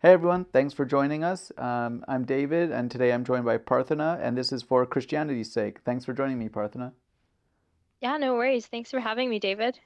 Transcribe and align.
Hey 0.00 0.12
everyone, 0.12 0.44
thanks 0.44 0.72
for 0.74 0.84
joining 0.84 1.24
us. 1.24 1.50
Um, 1.58 2.04
I'm 2.06 2.24
David, 2.24 2.70
and 2.70 2.88
today 2.88 3.12
I'm 3.12 3.24
joined 3.24 3.44
by 3.44 3.58
Prarthana, 3.58 4.18
and 4.22 4.38
this 4.38 4.52
is 4.52 4.62
for 4.62 4.86
Christianity's 4.86 5.50
sake. 5.52 5.80
Thanks 5.84 6.04
for 6.04 6.12
joining 6.12 6.38
me, 6.38 6.48
Prarthana. 6.48 6.92
Yeah, 8.00 8.16
no 8.16 8.34
worries. 8.34 8.66
Thanks 8.66 8.92
for 8.92 9.00
having 9.00 9.28
me, 9.28 9.40
David. 9.40 9.80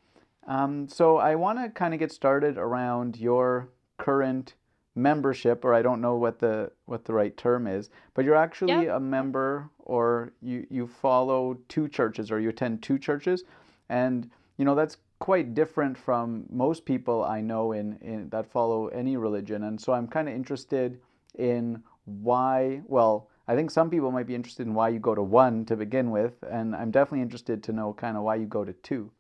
Um, 0.47 0.87
so 0.87 1.17
I 1.17 1.35
want 1.35 1.59
to 1.61 1.71
kind 1.71 1.95
of 1.95 2.01
get 2.01 2.13
started 2.13 2.59
around 2.59 3.17
your 3.17 3.71
current 3.97 4.55
membership, 4.95 5.65
or 5.65 5.73
I 5.73 5.81
don't 5.81 6.03
know 6.03 6.17
what 6.17 6.41
the 6.41 6.73
what 6.85 7.07
the 7.07 7.15
right 7.15 7.35
term 7.35 7.67
is, 7.67 7.89
but 8.13 8.27
you're 8.27 8.37
actually 8.37 8.85
Yeah. 8.85 8.97
a 8.97 9.01
member, 9.01 9.71
or 9.79 10.35
you 10.43 10.67
you 10.69 10.87
follow 10.87 11.55
two 11.69 11.89
churches, 11.89 12.31
or 12.31 12.39
you 12.39 12.51
attend 12.51 12.83
two 12.83 12.99
churches, 12.99 13.45
and 13.89 14.31
you 14.59 14.67
know 14.67 14.75
that's 14.75 14.99
quite 15.23 15.55
different 15.55 15.97
from 15.97 16.45
most 16.51 16.85
people 16.85 17.23
I 17.23 17.41
know 17.41 17.71
in, 17.71 17.97
in 18.01 18.29
that 18.31 18.45
follow 18.45 18.89
any 18.89 19.17
religion, 19.17 19.63
and 19.63 19.81
so 19.81 19.93
I'm 19.93 20.09
kind 20.09 20.29
of 20.29 20.35
interested 20.35 21.01
in 21.39 21.81
why. 22.07 22.83
Well, 22.89 23.29
I 23.47 23.55
think 23.55 23.71
some 23.71 23.89
people 23.89 24.11
might 24.11 24.27
be 24.27 24.35
interested 24.35 24.67
in 24.67 24.75
why 24.75 24.89
you 24.89 24.99
go 24.99 25.15
to 25.15 25.23
one 25.23 25.65
to 25.67 25.77
begin 25.77 26.11
with, 26.11 26.43
and 26.51 26.75
I'm 26.75 26.91
definitely 26.91 27.23
interested 27.23 27.63
to 27.63 27.73
know 27.73 27.93
kind 27.93 28.17
of 28.17 28.25
why 28.25 28.35
you 28.35 28.47
go 28.47 28.65
to 28.65 28.73
two. 28.73 29.13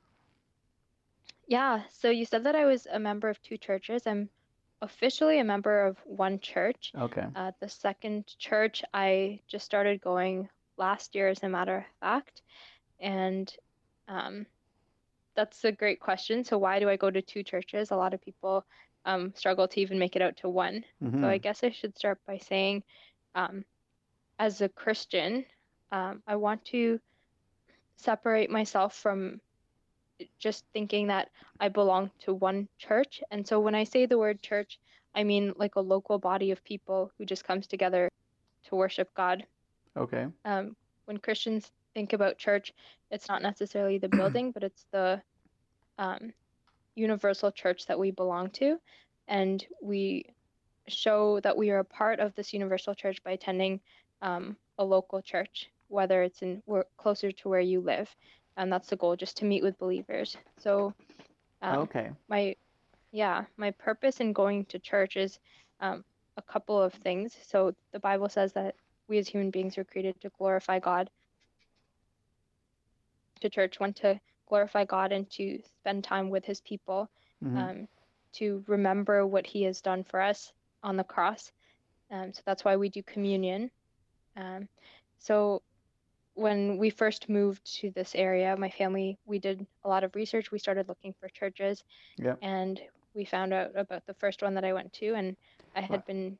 Yeah, 1.46 1.82
so 1.88 2.10
you 2.10 2.24
said 2.24 2.42
that 2.46 2.56
I 2.56 2.64
was 2.64 2.88
a 2.90 2.98
member 2.98 3.28
of 3.28 3.40
two 3.40 3.56
churches. 3.56 4.04
I'm 4.04 4.28
officially 4.80 5.38
a 5.38 5.44
member 5.44 5.86
of 5.86 5.98
one 6.04 6.40
church. 6.40 6.90
Okay. 6.98 7.26
Uh, 7.36 7.52
the 7.60 7.68
second 7.68 8.26
church 8.38 8.82
I 8.92 9.38
just 9.46 9.64
started 9.64 10.00
going 10.00 10.48
last 10.76 11.14
year, 11.14 11.28
as 11.28 11.44
a 11.44 11.48
matter 11.48 11.76
of 11.76 11.84
fact. 12.00 12.42
And 12.98 13.54
um, 14.08 14.46
that's 15.36 15.64
a 15.64 15.72
great 15.72 16.00
question. 16.00 16.44
So 16.44 16.58
why 16.58 16.78
do 16.80 16.88
I 16.88 16.96
go 16.96 17.10
to 17.10 17.22
two 17.22 17.42
churches? 17.42 17.90
A 17.90 17.96
lot 17.96 18.14
of 18.14 18.20
people 18.20 18.64
um, 19.04 19.32
struggle 19.34 19.68
to 19.68 19.80
even 19.80 19.98
make 19.98 20.16
it 20.16 20.22
out 20.22 20.36
to 20.38 20.48
one. 20.48 20.84
So 21.20 21.28
I 21.28 21.36
Mm-hmm. 21.36 21.38
guess 21.38 21.62
I 21.62 21.70
should 21.70 21.96
start 21.96 22.18
by 22.26 22.38
saying, 22.38 22.82
um, 23.34 23.64
as 24.38 24.60
a 24.60 24.68
Christian, 24.68 25.44
um, 25.92 26.22
I 26.26 26.36
want 26.36 26.64
to 26.66 27.00
separate 27.96 28.50
myself 28.50 28.94
from 28.94 29.40
just 30.38 30.64
thinking 30.72 31.08
that 31.08 31.28
I 31.60 31.68
belong 31.68 32.10
to 32.20 32.34
one 32.34 32.68
church. 32.78 33.22
And 33.30 33.46
so 33.46 33.60
when 33.60 33.74
I 33.74 33.84
say 33.84 34.06
the 34.06 34.18
word 34.18 34.42
church, 34.42 34.78
I 35.14 35.24
mean 35.24 35.52
like 35.56 35.76
a 35.76 35.80
local 35.80 36.18
body 36.18 36.50
of 36.50 36.64
people 36.64 37.10
who 37.18 37.24
just 37.24 37.44
comes 37.44 37.66
together 37.66 38.08
to 38.64 38.76
worship 38.76 39.08
God. 39.14 39.46
Okay. 39.96 40.28
Um, 40.44 40.76
when 41.04 41.18
Christians 41.18 41.70
think 41.94 42.12
about 42.12 42.38
church, 42.38 42.72
it's 43.10 43.28
not 43.28 43.42
necessarily 43.42 43.98
the 43.98 44.08
building, 44.08 44.52
but 44.52 44.64
it's 44.64 44.86
the 44.92 45.22
um, 45.98 46.32
universal 46.94 47.50
church 47.50 47.86
that 47.86 47.98
we 47.98 48.10
belong 48.10 48.50
to. 48.50 48.78
And 49.28 49.64
we 49.82 50.26
show 50.88 51.40
that 51.40 51.56
we 51.56 51.70
are 51.70 51.80
a 51.80 51.84
part 51.84 52.20
of 52.20 52.34
this 52.34 52.52
universal 52.52 52.94
church 52.94 53.22
by 53.24 53.32
attending 53.32 53.80
um, 54.22 54.56
a 54.78 54.84
local 54.84 55.22
church, 55.22 55.68
whether 55.88 56.22
it's 56.22 56.42
in 56.42 56.62
closer 56.96 57.30
to 57.32 57.48
where 57.48 57.60
you 57.60 57.80
live. 57.80 58.14
And 58.56 58.72
that's 58.72 58.88
the 58.88 58.96
goal, 58.96 59.16
just 59.16 59.38
to 59.38 59.44
meet 59.44 59.62
with 59.62 59.78
believers. 59.78 60.36
So, 60.58 60.94
um, 61.62 61.88
Okay. 61.88 62.10
my 62.28 62.56
yeah, 63.12 63.44
my 63.56 63.70
purpose 63.72 64.20
in 64.20 64.32
going 64.32 64.64
to 64.66 64.78
church 64.78 65.16
is 65.16 65.38
um, 65.80 66.04
a 66.36 66.42
couple 66.42 66.80
of 66.80 66.94
things. 66.94 67.36
So 67.42 67.74
the 67.92 68.00
Bible 68.00 68.28
says 68.28 68.52
that 68.54 68.74
we 69.08 69.18
as 69.18 69.28
human 69.28 69.50
beings 69.50 69.76
were 69.76 69.84
created 69.84 70.20
to 70.20 70.30
glorify 70.38 70.78
God, 70.78 71.10
to 73.42 73.50
church, 73.50 73.80
one 73.80 73.94
to 73.94 74.20
glorify 74.48 74.84
God 74.86 75.12
and 75.12 75.30
to 75.32 75.60
spend 75.80 76.04
time 76.04 76.30
with 76.30 76.46
His 76.46 76.62
people, 76.62 77.10
Mm-hmm. 77.44 77.64
um, 77.64 77.88
to 78.34 78.64
remember 78.68 79.26
what 79.26 79.46
He 79.46 79.64
has 79.64 79.82
done 79.82 80.04
for 80.04 80.20
us 80.20 80.52
on 80.82 80.96
the 80.96 81.04
cross. 81.04 81.52
Um, 82.10 82.32
so 82.34 82.42
that's 82.46 82.64
why 82.64 82.76
we 82.76 82.90
do 82.90 83.02
communion. 83.02 83.70
Um, 84.36 84.68
so 85.18 85.62
when 86.34 86.78
we 86.78 86.90
first 86.90 87.28
moved 87.28 87.64
to 87.80 87.90
this 87.92 88.14
area, 88.14 88.56
my 88.56 88.70
family, 88.70 89.18
we 89.26 89.38
did 89.38 89.66
a 89.84 89.88
lot 89.88 90.04
of 90.04 90.14
research. 90.16 90.50
We 90.52 90.58
started 90.58 90.88
looking 90.88 91.14
for 91.20 91.28
churches 91.28 91.84
Yeah. 92.18 92.36
and 92.42 92.80
we 93.14 93.24
found 93.24 93.52
out 93.54 93.70
about 93.76 94.06
the 94.06 94.14
first 94.14 94.42
one 94.42 94.54
that 94.54 94.64
I 94.64 94.72
went 94.74 94.92
to, 94.94 95.14
and 95.14 95.36
I 95.74 95.82
had 95.82 96.04
been, 96.04 96.38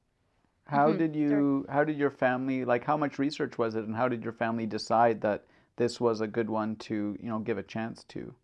How 0.66 0.92
mhm, 0.92 0.94
did 0.94 1.14
you, 1.16 1.66
how 1.68 1.84
did 1.84 1.98
your 1.98 2.10
family, 2.10 2.64
like 2.64 2.84
how 2.84 2.96
much 2.96 3.18
research 3.18 3.58
was 3.58 3.74
it 3.74 3.84
and 3.84 3.94
how 3.96 4.08
did 4.08 4.22
your 4.24 4.32
family 4.32 4.66
decide 4.66 5.20
that 5.22 5.44
this 5.76 6.00
was 6.00 6.20
a 6.20 6.26
good 6.26 6.50
one 6.50 6.76
to, 6.76 7.16
you 7.20 7.28
know, 7.28 7.38
give 7.40 7.58
a 7.58 7.62
chance 7.62 8.04
to? 8.04 8.34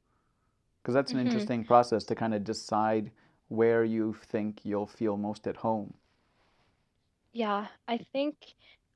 Because 0.83 0.95
that's 0.95 1.15
an 1.15 1.21
hmm 1.21 1.21
interesting 1.21 1.65
process 1.65 2.05
to 2.07 2.15
kind 2.17 2.35
of 2.35 2.45
decide 2.45 3.13
where 3.49 3.85
you 3.85 4.15
think 4.15 4.65
you'll 4.65 4.87
feel 4.87 5.17
most 5.17 5.47
at 5.47 5.59
home. 5.59 5.95
Yeah, 7.33 7.69
I 7.87 7.99
think 8.13 8.37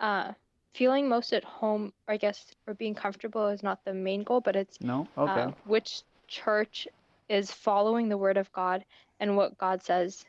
uh, 0.01 0.33
feeling 0.75 1.09
most 1.09 1.33
at 1.33 1.45
home, 1.45 1.93
I 2.09 2.17
guess, 2.17 2.55
or 2.67 2.75
being 2.75 2.95
comfortable 2.95 3.49
is 3.49 3.63
not 3.63 3.85
the 3.85 3.95
main 3.95 4.23
goal, 4.23 4.41
but 4.41 4.57
it's 4.57 4.79
No? 4.81 5.09
uh, 5.27 5.49
Okay. 5.49 5.55
which 5.65 6.03
church 6.29 6.89
is 7.29 7.51
following 7.53 8.09
the 8.09 8.19
word 8.19 8.37
of 8.37 8.51
God 8.53 8.85
and 9.21 9.37
what 9.37 9.59
God 9.59 9.83
says 9.83 10.25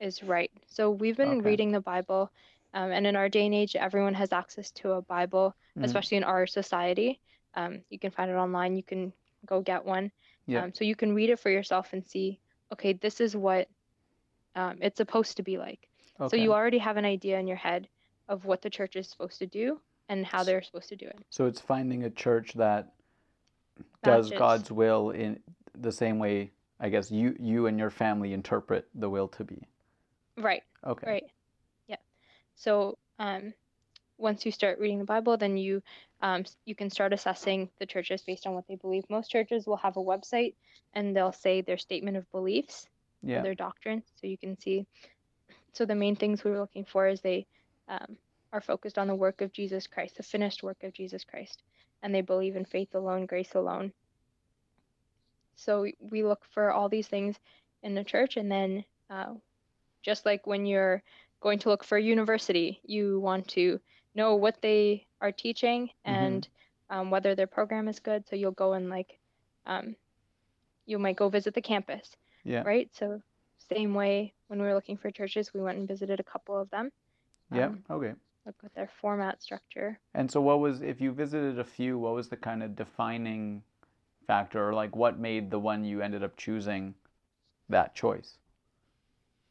is 0.00 0.22
right. 0.22 0.50
So 0.66 0.90
we've 0.90 1.16
been 1.16 1.42
Okay. 1.42 1.42
reading 1.42 1.72
the 1.72 1.80
Bible, 1.80 2.30
um, 2.74 2.90
and 2.92 3.06
in 3.06 3.16
our 3.16 3.28
day 3.28 3.46
and 3.46 3.54
age, 3.54 3.76
everyone 3.76 4.14
has 4.14 4.32
access 4.32 4.70
to 4.72 4.92
a 4.92 5.02
Bible, 5.02 5.54
Mm-hmm. 5.78 5.98
especially 5.98 6.18
in 6.18 6.24
our 6.24 6.46
society. 6.46 7.20
Um, 7.56 7.80
you 7.90 7.98
can 7.98 8.10
find 8.10 8.30
it 8.30 8.34
online, 8.34 8.76
you 8.76 8.82
can 8.82 9.12
go 9.46 9.60
get 9.60 9.84
one. 9.84 10.12
Yeah. 10.46 10.64
Um, 10.64 10.72
so 10.74 10.84
you 10.84 10.94
can 10.94 11.14
read 11.14 11.30
it 11.30 11.40
for 11.40 11.50
yourself 11.50 11.92
and 11.92 12.06
see, 12.06 12.38
okay, 12.72 12.92
this 12.92 13.20
is 13.20 13.34
what 13.34 13.68
um, 14.54 14.78
it's 14.80 14.98
supposed 14.98 15.36
to 15.38 15.42
be 15.42 15.58
like. 15.58 15.88
So 16.30 16.36
you 16.36 16.54
already 16.54 16.78
have 16.78 16.96
an 16.96 17.04
idea 17.04 17.38
in 17.38 17.46
your 17.46 17.58
head 17.58 17.88
of 18.28 18.46
what 18.46 18.62
the 18.62 18.70
church 18.70 18.96
is 18.96 19.08
supposed 19.08 19.38
to 19.40 19.46
do 19.46 19.80
and 20.08 20.24
how 20.24 20.44
they're 20.44 20.62
supposed 20.62 20.88
to 20.88 20.96
do 20.96 21.06
it. 21.06 21.18
So 21.30 21.46
it's 21.46 21.60
finding 21.60 22.04
a 22.04 22.10
church 22.10 22.54
that 22.54 22.94
does 24.02 24.30
Matches. 24.30 24.38
God's 24.38 24.72
will 24.72 25.10
in 25.10 25.40
the 25.78 25.92
same 25.92 26.18
way, 26.18 26.52
I 26.80 26.88
guess 26.88 27.10
you 27.10 27.36
you 27.38 27.66
and 27.66 27.78
your 27.78 27.90
family 27.90 28.32
interpret 28.32 28.88
the 28.94 29.10
will 29.10 29.28
to 29.28 29.44
be. 29.44 29.62
Right, 30.38 30.62
Okay. 30.86 31.06
right. 31.06 31.24
Yeah. 31.86 31.96
So 32.54 32.96
um, 33.18 33.52
once 34.18 34.44
you 34.46 34.52
start 34.52 34.78
reading 34.78 34.98
the 34.98 35.04
Bible, 35.04 35.36
then 35.36 35.56
you 35.56 35.82
um, 36.22 36.44
you 36.64 36.74
can 36.74 36.90
start 36.90 37.12
assessing 37.12 37.70
the 37.78 37.86
churches 37.86 38.22
based 38.22 38.46
on 38.46 38.54
what 38.54 38.66
they 38.68 38.76
believe. 38.76 39.04
Most 39.10 39.30
churches 39.30 39.66
will 39.66 39.76
have 39.76 39.96
a 39.96 40.02
website 40.02 40.54
and 40.94 41.14
they'll 41.14 41.32
say 41.32 41.60
their 41.60 41.78
statement 41.78 42.16
of 42.16 42.30
beliefs 42.32 42.88
Yeah. 43.22 43.42
their 43.42 43.54
doctrine, 43.54 44.02
so 44.14 44.26
you 44.26 44.38
can 44.38 44.58
see. 44.58 44.86
So 45.72 45.84
the 45.84 45.94
main 45.94 46.16
things 46.16 46.42
we 46.44 46.50
were 46.50 46.60
looking 46.60 46.84
for 46.84 47.06
is 47.06 47.20
they 47.20 47.46
um, 47.88 48.16
are 48.52 48.60
focused 48.60 48.98
on 48.98 49.08
the 49.08 49.14
work 49.14 49.40
of 49.42 49.52
Jesus 49.52 49.86
Christ, 49.86 50.16
the 50.16 50.22
finished 50.22 50.62
work 50.62 50.82
of 50.82 50.92
Jesus 50.92 51.24
Christ, 51.24 51.62
and 52.02 52.14
they 52.14 52.22
believe 52.22 52.56
in 52.56 52.64
faith 52.64 52.94
alone, 52.94 53.26
grace 53.26 53.54
alone. 53.54 53.92
So 55.56 55.86
we 56.00 56.22
look 56.24 56.44
for 56.50 56.70
all 56.70 56.88
these 56.88 57.08
things 57.08 57.36
in 57.82 57.94
the 57.94 58.04
church, 58.04 58.36
and 58.36 58.50
then 58.50 58.84
uh, 59.10 59.34
just 60.02 60.24
like 60.24 60.46
when 60.46 60.66
you're 60.66 61.02
going 61.40 61.58
to 61.60 61.68
look 61.68 61.84
for 61.84 61.98
a 61.98 62.02
university, 62.02 62.80
you 62.84 63.20
want 63.20 63.48
to 63.48 63.80
know 64.16 64.36
what 64.36 64.60
they 64.62 65.06
are 65.20 65.32
teaching 65.32 65.90
Mm-hmm. 66.08 66.38
and 66.38 66.48
um, 66.90 67.10
whether 67.10 67.34
their 67.34 67.46
program 67.46 67.88
is 67.88 68.00
good. 68.00 68.26
So 68.28 68.36
you'll 68.36 68.52
go 68.52 68.74
and 68.74 68.90
like, 68.90 69.18
um, 69.66 69.96
you 70.86 70.98
might 70.98 71.16
go 71.16 71.28
visit 71.28 71.54
the 71.54 71.62
campus, 71.62 72.16
Yeah. 72.44 72.64
right? 72.64 72.88
So 72.94 73.20
same 73.58 73.94
way 73.94 74.34
when 74.48 74.60
we 74.60 74.66
were 74.66 74.74
looking 74.74 74.98
for 74.98 75.10
churches, 75.10 75.52
we 75.54 75.60
went 75.62 75.78
and 75.78 75.88
visited 75.88 76.20
a 76.20 76.24
couple 76.24 76.58
of 76.58 76.70
them, 76.70 76.90
Yeah. 77.50 77.70
um, 77.70 77.84
Okay. 77.90 78.14
look 78.46 78.56
at 78.64 78.74
their 78.74 78.90
format 79.00 79.42
structure. 79.42 80.00
And 80.14 80.30
so 80.30 80.40
what 80.40 80.60
was, 80.60 80.82
if 80.82 81.00
you 81.00 81.12
visited 81.12 81.58
a 81.58 81.64
few, 81.64 81.98
what 81.98 82.14
was 82.14 82.28
the 82.28 82.36
kind 82.36 82.62
of 82.62 82.74
defining 82.76 83.62
factor 84.26 84.68
or 84.68 84.74
like 84.74 84.94
what 84.96 85.18
made 85.18 85.50
the 85.50 85.58
one 85.60 85.84
you 85.84 86.00
ended 86.00 86.22
up 86.22 86.36
choosing 86.36 86.94
that 87.68 87.94
choice? 87.94 88.38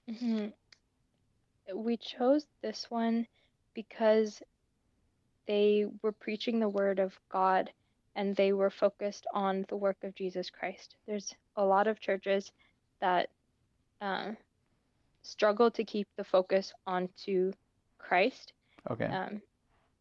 hmm 0.07 0.49
We 1.73 1.97
chose 1.97 2.47
this 2.61 2.89
one 2.89 3.27
because 3.73 4.41
they 5.47 5.85
were 6.01 6.11
preaching 6.11 6.59
the 6.59 6.69
word 6.69 6.99
of 6.99 7.17
God 7.29 7.71
and 8.15 8.35
they 8.35 8.53
were 8.53 8.69
focused 8.69 9.25
on 9.33 9.65
the 9.69 9.75
work 9.77 9.97
of 10.03 10.15
Jesus 10.15 10.49
Christ. 10.49 10.95
There's 11.07 11.33
a 11.55 11.65
lot 11.65 11.87
of 11.87 11.99
churches 11.99 12.51
that 13.01 13.29
uh, 14.01 14.31
struggle 15.23 15.71
to 15.71 15.83
keep 15.83 16.07
the 16.17 16.23
focus 16.23 16.73
onto 16.85 17.51
Christ. 17.97 18.53
Okay. 18.89 19.07
Um, 19.07 19.41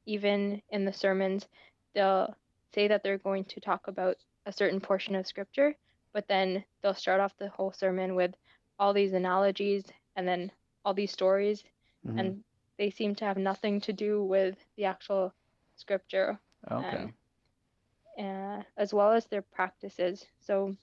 even 0.06 0.62
in 0.70 0.84
the 0.84 0.92
sermons, 0.92 1.46
they'll 1.94 2.34
say 2.74 2.88
that 2.88 3.02
they're 3.02 3.18
going 3.18 3.44
to 3.44 3.60
talk 3.60 3.88
about 3.88 4.16
a 4.46 4.52
certain 4.52 4.80
portion 4.80 5.14
of 5.14 5.26
scripture, 5.26 5.74
but 6.12 6.26
then 6.28 6.64
they'll 6.82 6.94
start 6.94 7.20
off 7.20 7.36
the 7.38 7.48
whole 7.48 7.72
sermon 7.72 8.14
with 8.14 8.34
all 8.78 8.92
these 8.92 9.12
analogies 9.12 9.84
and 10.16 10.26
then 10.26 10.50
all 10.84 10.94
these 10.94 11.12
stories, 11.12 11.64
Mm-hmm. 12.06 12.18
and 12.18 12.44
they 12.78 12.90
seem 12.90 13.14
to 13.16 13.24
have 13.24 13.36
nothing 13.38 13.80
to 13.82 13.92
do 13.92 14.24
with 14.24 14.56
the 14.76 14.84
actual 14.86 15.34
scripture, 15.76 16.38
Okay. 16.70 17.06
um, 17.06 17.14
uh, 18.18 18.62
as 18.76 18.92
well 18.94 19.12
as 19.12 19.26
their 19.26 19.42
practices. 19.42 20.26
So, 20.40 20.76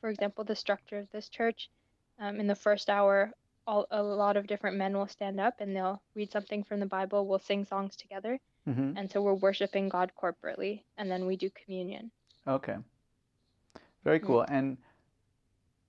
for 0.00 0.08
example, 0.10 0.44
the 0.44 0.54
structure 0.54 0.98
of 0.98 1.10
this 1.10 1.28
church, 1.28 1.70
um, 2.18 2.40
in 2.40 2.46
the 2.46 2.54
first 2.54 2.88
hour, 2.88 3.32
all 3.66 3.86
a 3.90 4.02
lot 4.02 4.36
of 4.36 4.46
different 4.46 4.76
men 4.76 4.96
will 4.96 5.06
stand 5.08 5.40
up 5.40 5.60
and 5.60 5.74
they'll 5.74 6.00
read 6.14 6.30
something 6.30 6.62
from 6.64 6.80
the 6.80 6.86
Bible. 6.86 7.26
We'll 7.26 7.38
sing 7.38 7.64
songs 7.64 7.96
together, 7.96 8.38
hmm 8.64 8.92
and 8.96 9.10
so 9.10 9.22
we're 9.22 9.34
worshiping 9.34 9.88
God 9.88 10.12
corporately, 10.20 10.84
and 10.96 11.10
then 11.10 11.26
we 11.26 11.36
do 11.36 11.50
communion. 11.50 12.10
Okay. 12.46 12.76
Very 14.04 14.20
cool. 14.20 14.44
And 14.48 14.78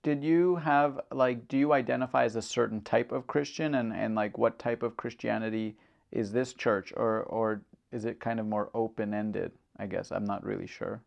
did 0.02 0.24
you 0.24 0.56
have 0.56 1.00
like 1.12 1.48
do 1.48 1.56
you 1.58 1.72
identify 1.72 2.24
as 2.24 2.36
a 2.36 2.42
certain 2.42 2.80
type 2.82 3.12
of 3.12 3.26
Christian 3.26 3.74
and 3.74 3.92
and 3.92 4.14
like 4.14 4.38
what 4.38 4.58
type 4.58 4.82
of 4.82 4.96
Christianity 4.96 5.76
is 6.12 6.32
this 6.32 6.54
church 6.54 6.92
or 6.96 7.22
or 7.24 7.62
is 7.92 8.04
it 8.04 8.20
kind 8.20 8.40
of 8.40 8.46
more 8.46 8.70
open-ended? 8.74 9.52
I 9.78 9.86
guess 9.86 10.10
I'm 10.12 10.24
not 10.24 10.44
really 10.44 10.66
sure. 10.66 11.02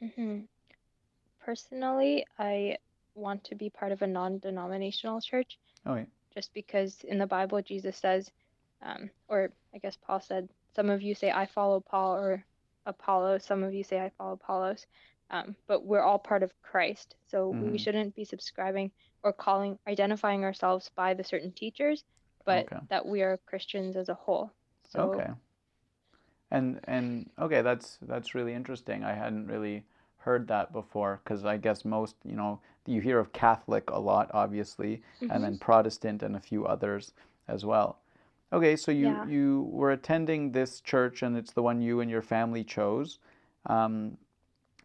hmm 0.00 0.40
Personally, 1.40 2.26
I 2.38 2.78
want 3.14 3.44
to 3.44 3.54
be 3.54 3.70
part 3.70 3.92
of 3.92 4.02
a 4.02 4.06
non-denominational 4.06 5.20
church 5.20 5.58
Okay. 5.86 6.06
just 6.34 6.52
because 6.54 7.02
in 7.04 7.18
the 7.18 7.26
Bible 7.26 7.62
Jesus 7.62 7.96
says, 7.98 8.30
um, 8.82 9.10
or 9.28 9.52
I 9.74 9.78
guess 9.78 9.96
Paul 9.96 10.20
said, 10.20 10.48
some 10.76 10.90
of 10.90 11.02
you 11.02 11.14
say 11.14 11.30
I 11.30 11.46
follow 11.46 11.80
Paul 11.80 12.16
or 12.16 12.44
Apollo, 12.86 13.38
some 13.38 13.62
of 13.62 13.74
you 13.74 13.84
say 13.84 14.00
I 14.00 14.10
follow 14.18 14.34
Apollos, 14.34 14.86
um, 15.30 15.56
but 15.66 15.84
we're 15.84 16.02
all 16.02 16.18
part 16.18 16.42
of 16.42 16.52
Christ, 16.62 17.16
so 17.26 17.56
we 17.60 17.76
Mhm. 17.76 17.78
shouldn't 17.78 18.14
be 18.14 18.24
subscribing 18.24 18.92
or 19.22 19.32
calling, 19.32 19.78
identifying 19.86 20.44
ourselves 20.44 20.90
by 20.96 21.14
the 21.14 21.24
certain 21.24 21.52
teachers, 21.52 22.04
but 22.46 22.68
Okay. 22.68 22.80
that 22.90 23.06
we 23.06 23.22
are 23.22 23.38
Christians 23.46 23.96
as 23.96 24.08
a 24.08 24.14
whole. 24.14 24.52
So 24.84 25.24
Okay. 25.24 25.34
And 26.50 26.80
and 26.84 27.30
okay, 27.38 27.62
that's 27.62 27.98
that's 28.02 28.34
really 28.34 28.52
interesting. 28.54 29.02
I 29.04 29.14
hadn't 29.14 29.46
really 29.46 29.84
heard 30.18 30.48
that 30.48 30.72
before 30.72 31.20
because 31.22 31.44
I 31.44 31.56
guess 31.56 31.84
most, 31.84 32.16
you 32.24 32.36
know, 32.36 32.60
you 32.86 33.00
hear 33.00 33.18
of 33.18 33.32
Catholic 33.32 33.90
a 33.90 33.98
lot, 33.98 34.30
obviously, 34.32 35.02
and 35.28 35.42
mhm, 35.42 35.44
then 35.44 35.58
Protestant 35.58 36.22
and 36.22 36.36
a 36.36 36.40
few 36.40 36.64
others 36.66 37.12
as 37.48 37.64
well. 37.64 37.98
Okay, 38.52 38.76
so 38.76 38.92
you 38.92 39.08
yeah, 39.08 39.24
you 39.24 39.62
were 39.72 39.90
attending 39.90 40.52
this 40.52 40.80
church 40.80 41.22
and 41.22 41.36
it's 41.36 41.52
the 41.52 41.62
one 41.62 41.80
you 41.82 42.00
and 42.00 42.10
your 42.10 42.22
family 42.22 42.62
chose. 42.64 43.18
Um, 43.66 44.18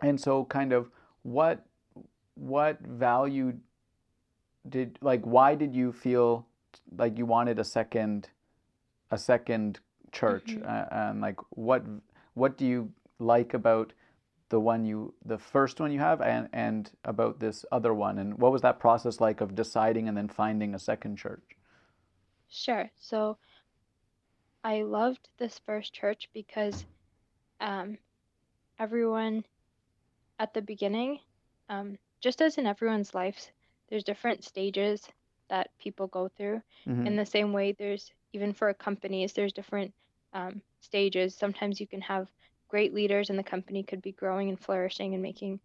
and 0.02 0.20
so 0.20 0.46
kind 0.46 0.74
of 0.74 0.90
what 1.24 1.66
what 2.36 2.80
value 2.82 3.54
did 4.68 4.98
like 5.02 5.22
why 5.26 5.56
did 5.56 5.74
you 5.76 5.92
feel 5.92 6.46
like 6.98 7.18
you 7.18 7.26
wanted 7.26 7.60
a 7.60 7.64
second 7.64 8.30
a 9.12 9.18
second 9.18 9.80
church? 10.12 10.58
Mhm, 10.58 10.66
uh, 10.66 10.86
and 10.92 11.22
like 11.22 11.38
what 11.52 11.84
what 12.34 12.58
do 12.58 12.66
you 12.66 12.92
like 13.20 13.54
about 13.54 13.94
the 14.50 14.60
one 14.60 14.86
you 14.86 15.14
the 15.26 15.38
first 15.38 15.80
one 15.80 15.92
you 15.92 16.00
have 16.00 16.22
and 16.22 16.50
and 16.54 16.92
about 17.06 17.40
this 17.40 17.66
other 17.72 17.94
one? 17.94 18.20
And 18.20 18.38
what 18.38 18.52
was 18.52 18.62
that 18.62 18.80
process 18.80 19.20
like 19.22 19.42
of 19.42 19.56
deciding 19.56 20.08
and 20.08 20.18
then 20.18 20.28
finding 20.28 20.76
a 20.76 20.80
second 20.80 21.18
church? 21.18 21.58
Sure. 22.50 22.92
So 22.98 23.38
I 24.64 24.82
loved 24.84 25.30
this 25.38 25.60
first 25.60 25.94
church 25.94 26.30
because 26.34 26.86
um, 27.60 27.98
everyone 28.80 29.46
at 30.40 30.54
the 30.54 30.62
beginning, 30.62 31.20
um, 31.70 31.98
just 32.22 32.42
as 32.42 32.58
in 32.58 32.66
everyone's 32.66 33.14
lives, 33.14 33.52
there's 33.90 34.04
different 34.04 34.44
stages 34.44 35.08
that 35.50 35.70
people 35.80 36.08
go 36.08 36.30
through. 36.30 36.62
mm-hmm. 36.88 37.08
In 37.08 37.16
the 37.16 37.26
same 37.26 37.54
way, 37.54 37.74
there's 37.74 38.12
even 38.34 38.54
for 38.54 38.74
companies, 38.74 39.34
there's 39.34 39.54
different 39.54 39.94
um, 40.34 40.62
stages. 40.82 41.36
Sometimes 41.36 41.80
you 41.80 41.88
can 41.88 42.02
have 42.02 42.28
great 42.68 42.94
leaders, 42.94 43.30
and 43.30 43.40
the 43.40 43.44
company 43.44 43.84
could 43.84 44.02
be 44.02 44.12
growing 44.12 44.50
and 44.50 44.60
flourishing 44.60 45.14
and 45.14 45.24
making, 45.24 45.60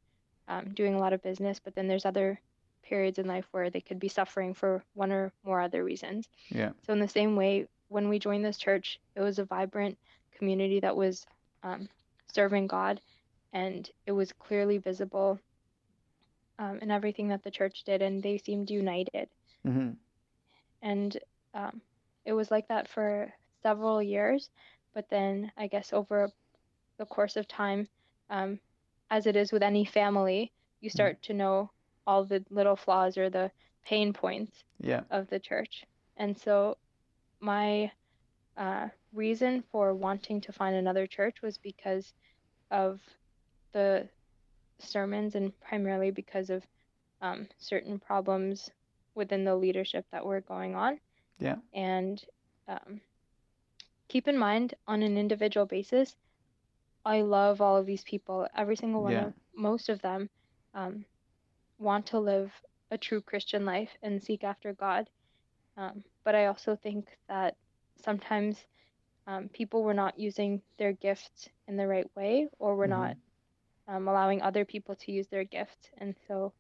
um, 0.49 0.73
doing 0.75 0.95
a 0.95 0.99
lot 0.99 1.13
of 1.13 1.23
business. 1.23 1.61
But 1.63 1.75
then 1.75 1.87
there's 1.87 2.07
other 2.07 2.41
periods 2.83 3.19
in 3.19 3.27
life 3.27 3.47
where 3.51 3.71
they 3.71 3.81
could 3.81 3.99
be 3.99 4.09
suffering 4.09 4.55
for 4.55 4.83
one 4.95 5.13
or 5.13 5.33
more 5.45 5.61
other 5.61 5.85
reasons. 5.85 6.29
yeah 6.51 6.71
So 6.87 6.93
in 6.93 7.01
the 7.01 7.09
same 7.09 7.37
way, 7.37 7.67
when 7.89 8.09
we 8.09 8.19
joined 8.19 8.45
this 8.45 8.59
church, 8.59 8.99
it 9.15 9.21
was 9.21 9.39
a 9.39 9.45
vibrant 9.45 9.99
community 10.37 10.81
that 10.81 10.97
was 10.97 11.27
um, 11.63 11.89
serving 12.33 12.67
God, 12.67 13.01
and 13.55 13.89
it 14.07 14.13
was 14.13 14.33
clearly 14.33 14.79
visible 14.79 15.39
um, 16.59 16.79
in 16.83 16.91
everything 16.91 17.29
that 17.29 17.43
the 17.43 17.51
church 17.51 17.85
did, 17.85 18.03
and 18.03 18.23
they 18.23 18.39
seemed 18.39 18.71
united. 18.71 19.29
mm-hmm. 19.67 19.91
And 20.83 21.19
um, 21.55 21.81
it 22.27 22.33
was 22.35 22.51
like 22.51 22.69
that 22.69 22.89
for 22.89 23.33
several 23.63 24.03
years, 24.03 24.51
but 24.93 25.09
then 25.09 25.51
I 25.57 25.69
guess 25.69 25.93
over 25.93 26.29
the 26.99 27.07
course 27.07 27.37
of 27.37 27.49
time, 27.49 27.89
um, 28.29 28.61
as 29.11 29.27
it 29.27 29.37
is 29.37 29.53
with 29.53 29.63
any 29.63 29.85
family, 29.85 30.53
you 30.81 30.91
start 30.91 31.23
to 31.23 31.33
know 31.33 31.71
all 32.07 32.25
the 32.25 32.45
little 32.51 32.77
flaws 32.77 33.17
or 33.17 33.31
the 33.31 33.51
pain 33.87 34.13
points 34.13 34.65
yeah 34.81 35.03
of 35.11 35.29
the 35.29 35.39
church. 35.39 35.85
And 36.17 36.37
so 36.39 36.77
my 37.41 37.91
uh, 38.57 38.89
reason 39.13 39.63
for 39.71 39.95
wanting 39.95 40.41
to 40.43 40.53
find 40.53 40.77
another 40.77 41.07
church 41.07 41.43
was 41.43 41.59
because 41.59 42.13
of 42.71 43.01
the 43.75 44.11
sermons 44.81 45.37
and 45.37 45.59
primarily 45.61 46.11
because 46.13 46.51
of 46.51 46.65
um, 47.23 47.49
certain 47.59 48.01
problems 48.01 48.71
within 49.15 49.45
the 49.45 49.57
leadership 49.57 50.07
that 50.13 50.27
were 50.27 50.41
going 50.43 50.77
on. 50.77 51.01
yeah 51.39 51.57
And 51.75 52.23
um, 52.69 53.03
keep 54.09 54.29
in 54.29 54.39
mind, 54.39 54.75
on 54.87 55.03
an 55.03 55.19
individual 55.19 55.67
basis, 55.67 56.17
I 57.05 57.23
love 57.23 57.61
all 57.61 57.77
of 57.77 57.87
these 57.87 58.05
people. 58.05 58.49
Every 58.55 58.77
single 58.77 59.03
one 59.03 59.17
Yeah. 59.17 59.19
of 59.19 59.35
most 59.55 59.89
of 59.89 60.01
them 60.03 60.31
um, 60.75 61.07
want 61.79 62.07
to 62.09 62.19
live 62.21 62.53
a 62.91 62.99
true 62.99 63.23
Christian 63.23 63.65
life 63.67 63.97
and 64.03 64.23
seek 64.23 64.45
after 64.45 64.75
God. 64.75 65.09
Um, 65.77 66.05
but 66.25 66.35
I 66.35 66.47
also 66.47 66.77
think 66.77 67.09
that 67.29 67.57
sometimes 68.05 68.67
um, 69.27 69.49
people 69.49 69.83
were 69.85 69.95
not 69.95 70.19
using 70.19 70.63
their 70.79 70.93
gifts 70.93 71.49
in 71.69 71.77
the 71.77 71.89
right 71.89 72.11
way, 72.17 72.49
or 72.59 72.77
were 72.77 72.87
Mhm. 72.87 72.89
not 72.89 73.17
um, 73.89 74.09
allowing 74.09 74.43
other 74.43 74.65
people 74.65 74.95
to 74.97 75.13
use 75.13 75.29
their 75.29 75.45
gifts, 75.45 75.91
and 75.99 76.17
so 76.27 76.55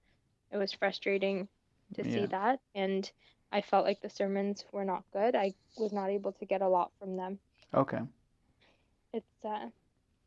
it 0.50 0.56
was 0.56 0.72
frustrating 0.72 1.48
to 1.94 2.04
see 2.04 2.26
that. 2.26 2.60
And 2.74 3.10
I 3.52 3.62
felt 3.62 3.84
like 3.84 4.00
the 4.00 4.10
sermons 4.10 4.64
were 4.72 4.84
not 4.84 5.04
good. 5.12 5.34
I 5.36 5.54
was 5.76 5.92
not 5.92 6.10
able 6.10 6.32
to 6.32 6.46
get 6.46 6.62
a 6.62 6.68
lot 6.68 6.92
from 6.98 7.16
them. 7.16 7.40
okay 7.74 8.00
It's 9.12 9.44
uh, 9.44 9.70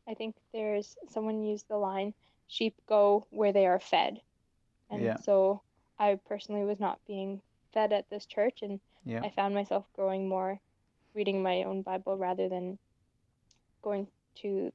I 0.08 0.14
think 0.16 0.36
there's 0.54 0.98
someone 1.08 1.44
used 1.44 1.68
the 1.68 1.78
line, 1.78 2.14
"Sheep 2.48 2.76
go 2.88 3.28
where 3.30 3.52
they 3.52 3.66
are 3.68 3.80
fed," 3.80 4.22
and 4.90 5.04
Yeah. 5.04 5.18
so 5.18 5.64
I 5.98 6.16
personally 6.16 6.64
was 6.66 6.80
not 6.80 7.04
being 7.06 7.42
fed 7.74 7.94
at 7.94 8.10
this 8.10 8.26
church, 8.26 8.62
and 8.62 8.82
yeah 9.06 9.24
I 9.24 9.30
found 9.30 9.54
myself 9.54 9.92
growing 9.94 10.28
more 10.28 10.62
reading 11.14 11.42
my 11.44 11.64
own 11.64 11.82
Bible 11.84 12.18
rather 12.18 12.48
than 12.50 12.80
going 13.82 14.08
to 14.36 14.72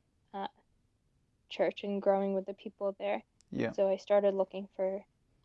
church 1.52 1.84
and 1.84 2.02
growing 2.02 2.34
with 2.34 2.46
the 2.46 2.54
people 2.54 2.96
there. 2.98 3.22
yeah 3.50 3.72
So 3.76 3.88
I 3.88 3.96
started 3.96 4.34
looking 4.34 4.66
for 4.76 5.00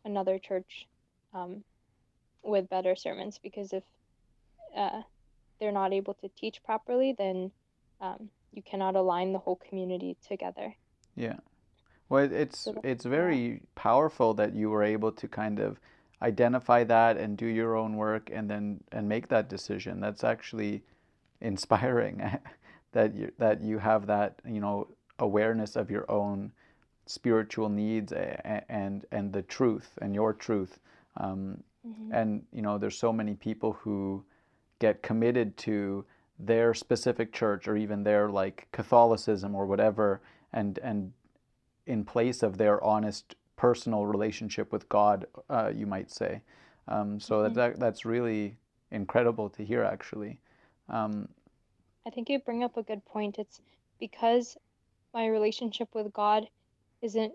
another 0.05 0.39
church 0.39 0.87
um, 1.33 1.63
with 2.43 2.69
better 2.69 2.95
sermons 2.95 3.39
because 3.43 3.73
if 3.73 3.83
uh, 4.75 5.01
they're 5.59 5.71
not 5.71 5.93
able 5.93 6.13
to 6.15 6.29
teach 6.29 6.63
properly, 6.63 7.13
then 7.17 7.51
um, 8.01 8.29
you 8.53 8.61
cannot 8.63 8.95
align 8.95 9.33
the 9.33 9.39
whole 9.39 9.59
community 9.69 10.17
together. 10.27 10.73
Yeah. 11.15 11.37
Well, 12.09 12.31
it's 12.31 12.59
So, 12.59 12.79
it's 12.83 13.05
very 13.05 13.61
powerful 13.75 14.33
that 14.35 14.55
you 14.55 14.69
were 14.69 14.83
able 14.83 15.11
to 15.11 15.27
kind 15.27 15.59
of 15.59 15.79
identify 16.21 16.83
that 16.85 17.17
and 17.17 17.37
do 17.37 17.45
your 17.45 17.75
own 17.75 17.95
work 17.95 18.29
and 18.31 18.49
then 18.49 18.79
and 18.91 19.07
make 19.09 19.27
that 19.27 19.49
decision. 19.49 19.99
That's 19.99 20.23
actually 20.23 20.83
inspiring 21.41 22.21
that 22.93 23.15
you 23.15 23.31
that 23.37 23.61
you 23.61 23.79
have 23.79 24.07
that, 24.07 24.39
you 24.45 24.61
know, 24.61 24.87
awareness 25.19 25.75
of 25.75 25.89
your 25.89 26.09
own 26.09 26.51
spiritual 27.05 27.69
needs 27.69 28.11
a- 28.11 28.41
a- 28.45 28.71
and 28.71 29.05
and 29.11 29.31
the 29.33 29.41
truth 29.41 29.97
and 30.01 30.13
your 30.13 30.33
truth. 30.33 30.79
Um, 31.15 31.63
Mhm. 31.85 32.09
and 32.11 32.45
you 32.51 32.61
know, 32.61 32.77
there's 32.77 32.97
so 32.97 33.13
many 33.13 33.35
people 33.35 33.73
who 33.73 34.23
get 34.79 35.01
committed 35.01 35.57
to 35.57 36.05
their 36.39 36.73
specific 36.73 37.31
church 37.33 37.67
or 37.67 37.75
even 37.77 38.03
their 38.03 38.29
like 38.29 38.67
Catholicism 38.71 39.55
or 39.55 39.65
whatever, 39.65 40.21
and 40.53 40.77
and 40.79 41.13
in 41.85 42.03
place 42.03 42.43
of 42.43 42.57
their 42.57 42.83
honest 42.83 43.35
personal 43.55 44.05
relationship 44.05 44.71
with 44.71 44.87
God, 44.89 45.25
uh, 45.49 45.71
you 45.73 45.87
might 45.87 46.11
say. 46.11 46.41
Um, 46.87 47.19
so 47.19 47.49
Mhm. 47.49 47.53
that 47.55 47.79
that's 47.79 48.05
really 48.05 48.57
incredible 48.91 49.49
to 49.51 49.63
hear, 49.65 49.83
actually. 49.83 50.39
Um, 50.89 51.29
I 52.05 52.09
think 52.09 52.29
you 52.29 52.39
bring 52.39 52.63
up 52.63 52.77
a 52.77 52.83
good 52.83 53.03
point. 53.05 53.39
It's 53.39 53.61
because 53.99 54.57
my 55.13 55.27
relationship 55.27 55.89
with 55.93 56.13
God 56.13 56.47
isn't 57.01 57.33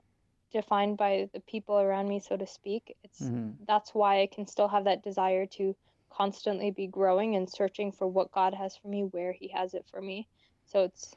defined 0.52 0.96
by 0.98 1.28
the 1.32 1.40
people 1.40 1.78
around 1.78 2.08
me, 2.08 2.20
so 2.20 2.36
to 2.36 2.46
speak. 2.46 2.96
It's 3.04 3.30
mhm, 3.30 3.56
that's 3.66 3.94
why 3.94 4.22
I 4.22 4.26
can 4.26 4.46
still 4.46 4.68
have 4.68 4.84
that 4.84 5.02
desire 5.02 5.46
to 5.58 5.76
constantly 6.10 6.70
be 6.70 6.86
growing 6.86 7.36
and 7.36 7.50
searching 7.50 7.92
for 7.92 8.06
what 8.06 8.32
God 8.32 8.54
has 8.54 8.76
for 8.76 8.88
me, 8.88 9.02
where 9.04 9.32
He 9.32 9.48
has 9.48 9.74
it 9.74 9.86
for 9.90 10.00
me. 10.00 10.28
So 10.66 10.84
it's 10.84 11.14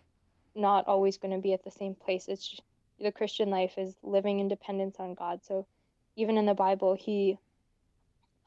not 0.56 0.88
always 0.88 1.18
going 1.18 1.34
to 1.34 1.42
be 1.42 1.54
at 1.54 1.64
the 1.64 1.72
same 1.72 1.96
place. 1.96 2.28
It's 2.28 2.48
just, 2.48 2.64
the 3.00 3.12
Christian 3.12 3.50
life 3.50 3.78
is 3.78 3.96
living 4.04 4.40
in 4.40 4.48
dependence 4.48 4.98
on 5.00 5.16
God. 5.16 5.44
So 5.44 5.68
even 6.16 6.38
in 6.38 6.46
the 6.46 6.54
Bible, 6.56 6.96
He 6.96 7.38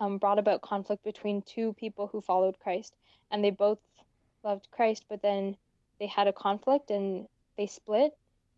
um, 0.01 0.19
brought 0.19 0.39
about 0.39 0.63
conflict 0.63 1.05
between 1.05 1.43
two 1.43 1.75
people 1.75 2.07
who 2.09 2.21
followed 2.21 2.59
Christ, 2.61 2.95
and 3.31 3.45
they 3.45 3.51
both 3.51 3.79
loved 4.45 4.69
Christ, 4.71 5.05
but 5.09 5.23
then 5.23 5.57
they 6.01 6.07
had 6.07 6.29
a 6.29 6.33
conflict 6.33 6.91
and 6.91 7.27
they 7.59 7.67
split, 7.67 8.13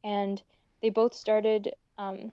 and 0.05 0.41
they 0.83 0.91
both 0.91 1.15
started 1.15 1.73
um, 1.99 2.33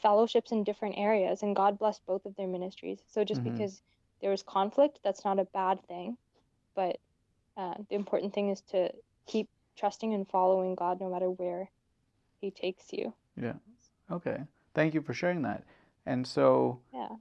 fellowships 0.00 0.52
in 0.52 0.62
different 0.62 0.96
areas, 0.96 1.42
and 1.42 1.56
God 1.56 1.78
blessed 1.78 2.02
both 2.06 2.24
of 2.24 2.36
their 2.36 2.46
ministries. 2.46 3.02
So 3.08 3.24
just 3.24 3.40
Mhm. 3.40 3.52
because 3.52 3.82
there 4.20 4.30
was 4.30 4.42
conflict, 4.44 5.00
that's 5.02 5.24
not 5.24 5.40
a 5.40 5.44
bad 5.46 5.84
thing, 5.86 6.16
but 6.76 7.00
uh, 7.56 7.74
the 7.88 7.96
important 7.96 8.32
thing 8.32 8.50
is 8.50 8.60
to 8.60 8.92
keep 9.26 9.48
trusting 9.76 10.14
and 10.14 10.28
following 10.28 10.76
God 10.76 11.00
no 11.00 11.10
matter 11.10 11.30
where 11.30 11.68
He 12.40 12.52
takes 12.52 12.92
you. 12.92 13.12
Yeah. 13.36 13.54
Okay. 14.10 14.44
Thank 14.74 14.94
you 14.94 15.02
for 15.02 15.12
sharing 15.14 15.42
that. 15.42 15.64
And 16.06 16.26
so, 16.26 16.80
Yeah. 16.92 17.16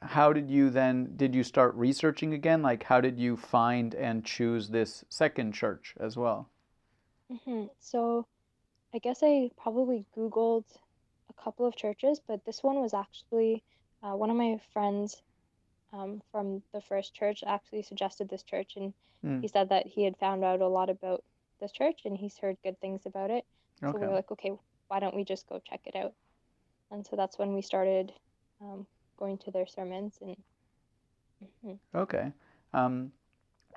how 0.00 0.32
did 0.32 0.50
you 0.50 0.70
then, 0.70 1.16
did 1.16 1.34
you 1.34 1.42
start 1.42 1.74
researching 1.74 2.32
again? 2.32 2.62
Like, 2.62 2.84
how 2.84 3.00
did 3.00 3.18
you 3.18 3.36
find 3.36 3.94
and 3.94 4.24
choose 4.24 4.68
this 4.68 5.04
second 5.08 5.52
church 5.52 5.94
as 5.98 6.16
well? 6.16 6.51
Hmm 7.32 7.66
So 7.80 8.26
I 8.94 8.98
guess 8.98 9.20
I 9.22 9.50
probably 9.56 10.06
Googled 10.16 10.64
a 11.30 11.42
couple 11.42 11.66
of 11.66 11.76
churches, 11.76 12.20
but 12.26 12.44
this 12.44 12.62
one 12.62 12.80
was 12.80 12.94
actually 12.94 13.64
uh, 14.02 14.16
one 14.16 14.30
of 14.30 14.36
my 14.36 14.58
friends 14.72 15.22
um, 15.92 16.20
from 16.30 16.62
the 16.72 16.80
first 16.82 17.14
church 17.14 17.42
actually 17.46 17.82
suggested 17.82 18.28
this 18.28 18.42
church, 18.42 18.74
and 18.76 18.94
Mm. 19.24 19.40
he 19.42 19.48
said 19.48 19.68
that 19.70 19.86
he 19.86 20.04
had 20.04 20.16
found 20.18 20.44
out 20.44 20.60
a 20.60 20.68
lot 20.68 20.90
about 20.90 21.22
this 21.60 21.72
church 21.72 22.00
and 22.04 22.16
he's 22.16 22.38
heard 22.38 22.56
good 22.64 22.78
things 22.80 23.06
about 23.06 23.30
it. 23.30 23.44
So 23.90 23.98
we 23.98 23.98
Okay. 23.98 24.06
were 24.06 24.14
like, 24.14 24.30
okay, 24.32 24.52
why 24.88 25.00
don't 25.00 25.14
we 25.16 25.24
just 25.24 25.48
go 25.48 25.60
check 25.64 25.80
it 25.86 25.96
out? 25.96 26.12
And 26.90 27.06
so 27.06 27.16
that's 27.16 27.38
when 27.38 27.54
we 27.54 27.62
started 27.62 28.12
um, 28.60 28.86
going 29.18 29.38
to 29.38 29.50
their 29.50 29.66
sermons 29.66 30.18
and. 30.20 30.36
Mhm. 31.64 31.78
Okay. 31.94 32.32
Um, 32.72 33.12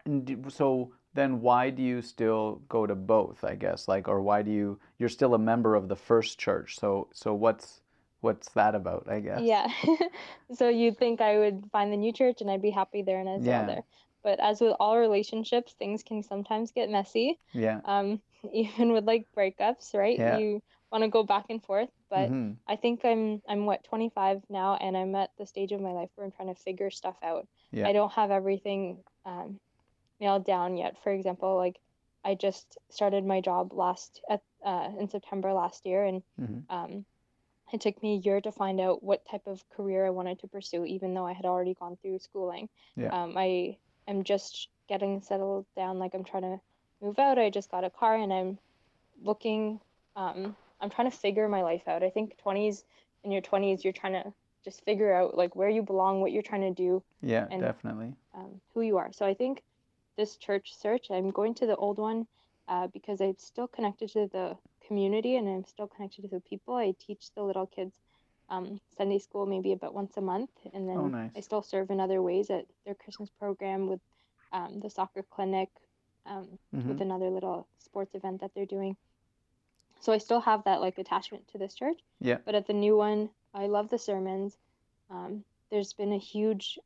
and 0.06 0.52
so 0.52 0.94
then 1.16 1.42
why 1.42 1.72
do 1.72 1.82
you 1.84 2.02
still 2.04 2.62
go 2.70 2.86
to 2.88 2.96
both, 2.96 3.44
I 3.44 3.56
guess? 3.56 3.88
Like, 3.88 4.08
or 4.08 4.22
why 4.22 4.44
do 4.44 4.52
you, 4.52 4.80
you're 5.00 5.10
still 5.10 5.34
a 5.34 5.40
member 5.40 5.76
of 5.76 5.90
the 5.90 5.98
first 5.98 6.40
church. 6.40 6.78
So, 6.80 7.10
so 7.14 7.34
what's, 7.34 7.82
what's 8.22 8.50
that 8.52 8.76
about, 8.76 9.08
I 9.10 9.22
guess? 9.22 9.44
Yeah. 9.44 9.68
So 10.54 10.70
you'd 10.70 10.98
think 10.98 11.22
I 11.22 11.40
would 11.40 11.70
find 11.72 11.92
the 11.92 11.98
new 11.98 12.14
church 12.14 12.42
and 12.42 12.52
I'd 12.52 12.62
be 12.62 12.70
happy 12.70 13.02
there 13.02 13.20
and 13.20 13.28
I'd 13.30 13.44
settle 13.44 13.66
Yeah. 13.66 13.66
there. 13.66 13.84
But 14.24 14.40
as 14.40 14.62
with 14.62 14.76
all 14.80 14.98
relationships, 14.98 15.74
things 15.74 16.04
can 16.04 16.24
sometimes 16.24 16.72
get 16.72 16.90
messy. 16.90 17.40
Yeah. 17.54 17.82
Um, 17.84 18.22
even 18.54 18.92
with 18.94 19.06
like 19.06 19.28
breakups, 19.36 19.94
right? 19.96 20.20
Yeah. 20.20 20.38
You 20.38 20.62
want 20.92 21.04
to 21.04 21.10
go 21.10 21.24
back 21.24 21.46
and 21.50 21.64
forth. 21.64 21.90
But 22.10 22.32
hmm 22.32 22.58
I 22.68 22.76
think 22.76 23.04
I'm 23.06 23.42
I'm 23.50 23.66
what 23.66 23.84
25 23.86 24.42
now 24.50 24.76
and 24.76 24.96
I'm 24.98 25.16
at 25.16 25.32
the 25.38 25.46
stage 25.46 25.72
of 25.72 25.82
my 25.82 25.92
life 25.92 26.10
where 26.16 26.26
I'm 26.26 26.32
trying 26.32 26.54
to 26.54 26.62
figure 26.62 26.90
stuff 26.92 27.18
out. 27.24 27.48
Yeah. 27.72 27.88
I 27.88 27.94
don't 27.94 28.12
have 28.14 28.32
everything 28.32 29.04
um, 29.26 29.60
nailed 30.20 30.46
down 30.46 30.78
yet. 30.78 30.96
For 31.04 31.12
example, 31.12 31.56
like 31.58 31.80
I 32.24 32.36
just 32.36 32.78
started 32.90 33.26
my 33.26 33.42
job 33.42 33.74
last 33.74 34.22
at 34.30 34.42
uh, 34.66 34.90
in 35.00 35.10
September 35.10 35.54
last 35.54 35.86
year 35.86 36.04
and 36.06 36.24
hmm 36.38 36.60
um, 36.70 37.06
it 37.74 37.82
took 37.82 38.02
me 38.02 38.14
a 38.16 38.20
year 38.20 38.42
to 38.42 38.52
find 38.52 38.80
out 38.80 39.04
what 39.04 39.26
type 39.30 39.48
of 39.48 39.64
career 39.70 40.06
I 40.06 40.12
wanted 40.12 40.40
to 40.40 40.48
pursue, 40.48 40.86
even 40.86 41.14
though 41.14 41.26
I 41.26 41.34
had 41.34 41.46
already 41.46 41.74
gone 41.74 41.98
through 42.02 42.20
schooling. 42.20 42.70
Yeah. 42.96 43.10
Um, 43.10 43.36
I 43.38 43.78
am 44.08 44.24
just 44.24 44.70
getting 44.88 45.22
settled 45.22 45.66
down, 45.76 45.98
like 46.00 46.14
I'm 46.14 46.24
trying 46.24 46.44
to 46.44 46.60
move 47.02 47.18
out. 47.20 47.40
I 47.40 47.50
just 47.50 47.72
got 47.72 47.84
a 47.84 47.90
car 47.90 48.16
and 48.16 48.32
I'm 48.32 48.60
looking, 49.24 49.80
um, 50.16 50.56
I'm 50.80 50.90
trying 50.92 51.10
to 51.10 51.18
figure 51.18 51.48
my 51.50 51.64
life 51.64 51.88
out. 51.88 52.04
I 52.04 52.10
think 52.12 52.38
20s, 52.44 52.84
in 53.24 53.32
your 53.32 53.42
20s, 53.42 53.84
you're 53.84 53.94
trying 53.94 54.14
to 54.14 54.32
just 54.64 54.84
figure 54.86 55.14
out 55.14 55.36
like 55.36 55.56
where 55.56 55.70
you 55.70 55.82
belong, 55.82 56.22
what 56.22 56.32
you're 56.32 56.44
trying 56.44 56.62
to 56.62 56.84
do, 56.84 57.04
Yeah, 57.22 57.48
And- 57.50 57.62
definitely. 57.62 58.14
um, 58.36 58.62
who 58.74 58.82
you 58.82 58.98
are. 58.98 59.12
So 59.12 59.26
I 59.26 59.34
think 59.34 59.64
this 60.18 60.38
church 60.38 60.76
search, 60.76 61.12
I'm 61.12 61.32
going 61.32 61.54
to 61.56 61.66
the 61.66 61.76
old 61.76 61.98
one 61.98 62.28
uh, 62.68 62.88
because 62.88 63.22
I'm 63.22 63.38
still 63.38 63.68
connected 63.68 64.10
to 64.12 64.28
the 64.32 64.58
community 64.88 65.36
and 65.38 65.48
I'm 65.48 65.66
still 65.66 65.88
connected 65.88 66.22
to 66.24 66.28
the 66.28 66.42
people. 66.42 66.76
I 66.76 66.94
teach 67.00 67.32
the 67.36 67.44
little 67.44 67.66
kids 67.68 67.96
um, 68.50 68.80
Sunday 68.98 69.20
school 69.20 69.46
maybe 69.46 69.72
about 69.74 69.94
once 69.94 70.18
a 70.18 70.22
month, 70.22 70.52
and 70.74 70.88
then 70.88 70.98
Oh, 70.98 71.08
nice. 71.08 71.32
I 71.36 71.40
still 71.42 71.62
serve 71.64 71.90
in 71.90 72.00
other 72.00 72.22
ways 72.22 72.50
at 72.50 72.66
their 72.86 72.94
Christmas 72.96 73.30
program 73.40 73.88
with 73.88 74.00
um, 74.52 74.80
the 74.82 74.90
soccer 74.90 75.24
clinic, 75.24 75.70
um, 76.26 76.48
hmm 76.72 76.88
with 76.88 77.02
another 77.02 77.30
little 77.30 77.68
sports 77.80 78.14
event 78.16 78.42
that 78.42 78.52
they're 78.54 78.66
doing. 78.66 78.96
So 80.02 80.14
I 80.14 80.20
still 80.20 80.42
have 80.42 80.64
that 80.66 80.82
like 80.82 81.00
attachment 81.00 81.48
to 81.50 81.58
this 81.58 81.74
church. 81.74 82.00
Yeah. 82.20 82.38
But 82.46 82.56
at 82.56 82.68
the 82.68 82.74
new 82.74 82.96
one, 82.96 83.30
I 83.54 83.66
love 83.68 83.90
the 83.90 83.98
sermons. 83.98 84.58
Um, 85.10 85.44
there's 85.72 85.94
been 85.94 86.14
a 86.14 86.20
huge 86.20 86.78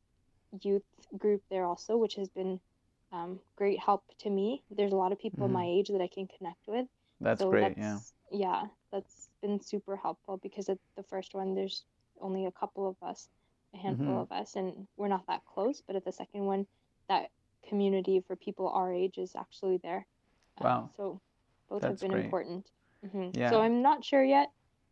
youth 0.62 0.82
group 1.18 1.42
there 1.50 1.64
also, 1.66 1.96
which 1.98 2.14
has 2.14 2.28
been 2.30 2.58
um, 3.12 3.40
great 3.56 3.78
help 3.80 4.04
to 4.20 4.30
me. 4.30 4.62
There's 4.70 4.92
a 4.92 4.96
lot 4.96 5.12
of 5.12 5.18
people 5.18 5.48
Mhm. 5.48 5.52
my 5.52 5.64
age 5.66 5.88
that 5.88 6.00
I 6.00 6.08
can 6.08 6.26
connect 6.28 6.66
with. 6.68 6.86
That's 7.20 7.40
so 7.40 7.50
great. 7.50 7.76
Yeah. 7.78 7.98
that's 7.98 8.14
yeah, 8.32 8.66
that's 8.92 9.28
been 9.42 9.60
super 9.60 9.96
helpful 9.96 10.38
because 10.38 10.68
at 10.68 10.78
the 10.96 11.02
first 11.04 11.34
one 11.34 11.54
there's 11.54 11.84
only 12.20 12.46
a 12.46 12.52
couple 12.52 12.88
of 12.88 12.96
us, 13.02 13.28
a 13.74 13.78
handful 13.78 14.14
Mhm. 14.14 14.22
of 14.22 14.32
us, 14.32 14.56
and 14.56 14.86
we're 14.96 15.08
not 15.08 15.26
that 15.26 15.44
close. 15.44 15.82
But 15.86 15.96
at 15.96 16.04
the 16.04 16.12
second 16.12 16.44
one, 16.44 16.66
that 17.08 17.30
community 17.68 18.20
for 18.20 18.36
people 18.36 18.68
our 18.68 18.92
age 18.92 19.18
is 19.18 19.34
actually 19.36 19.78
there. 19.78 20.06
Um, 20.58 20.64
Wow. 20.64 20.90
so 20.96 21.20
both 21.68 21.82
That's 21.82 21.92
have 21.92 22.00
been 22.00 22.12
great. 22.12 22.24
important. 22.24 22.66
hmm 23.10 23.30
Yeah. 23.34 23.50
So 23.50 23.60
I'm 23.60 23.82
not 23.82 24.04
sure 24.04 24.24
yet 24.24 24.50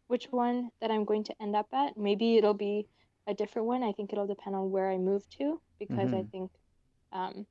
which 0.08 0.26
one 0.32 0.70
that 0.80 0.90
I'm 0.90 1.04
going 1.04 1.25
to 1.25 1.34
end 1.40 1.54
up 1.54 1.66
at. 1.72 1.96
Maybe 1.96 2.37
it'll 2.37 2.54
be 2.54 2.88
a 3.26 3.34
different 3.34 3.68
one. 3.68 3.82
I 3.82 3.92
think 3.92 4.12
it'll 4.12 4.26
depend 4.26 4.56
on 4.56 4.70
where 4.70 4.90
I 4.90 4.96
move 4.98 5.28
to 5.38 5.60
because 5.78 6.12
I 6.12 6.22
Mhm. 6.22 6.30
think 6.32 6.50
um, 7.12 7.46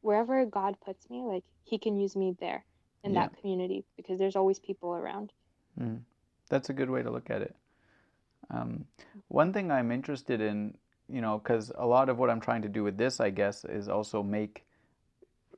wherever 0.00 0.44
God 0.46 0.76
puts 0.84 1.08
me, 1.10 1.22
like 1.22 1.44
He 1.64 1.78
can 1.78 1.96
use 1.98 2.16
me 2.16 2.36
there 2.40 2.64
in 3.04 3.14
Yeah. 3.14 3.22
that 3.22 3.36
community 3.40 3.84
because 3.96 4.18
there's 4.18 4.36
always 4.36 4.58
people 4.58 4.94
around. 4.94 5.32
Mm. 5.78 6.00
That's 6.48 6.70
a 6.70 6.72
good 6.72 6.90
way 6.90 7.02
to 7.02 7.10
look 7.10 7.30
at 7.30 7.42
it. 7.42 7.54
Um, 8.50 8.86
one 9.28 9.52
thing 9.52 9.70
I'm 9.70 9.92
interested 9.92 10.40
in, 10.40 10.76
you 11.08 11.20
know, 11.20 11.38
because 11.38 11.70
a 11.76 11.86
lot 11.86 12.08
of 12.08 12.18
what 12.18 12.30
I'm 12.30 12.40
trying 12.40 12.62
to 12.62 12.68
do 12.68 12.82
with 12.82 12.96
this, 12.96 13.20
I 13.20 13.30
guess, 13.30 13.64
is 13.64 13.88
also 13.88 14.22
make 14.22 14.64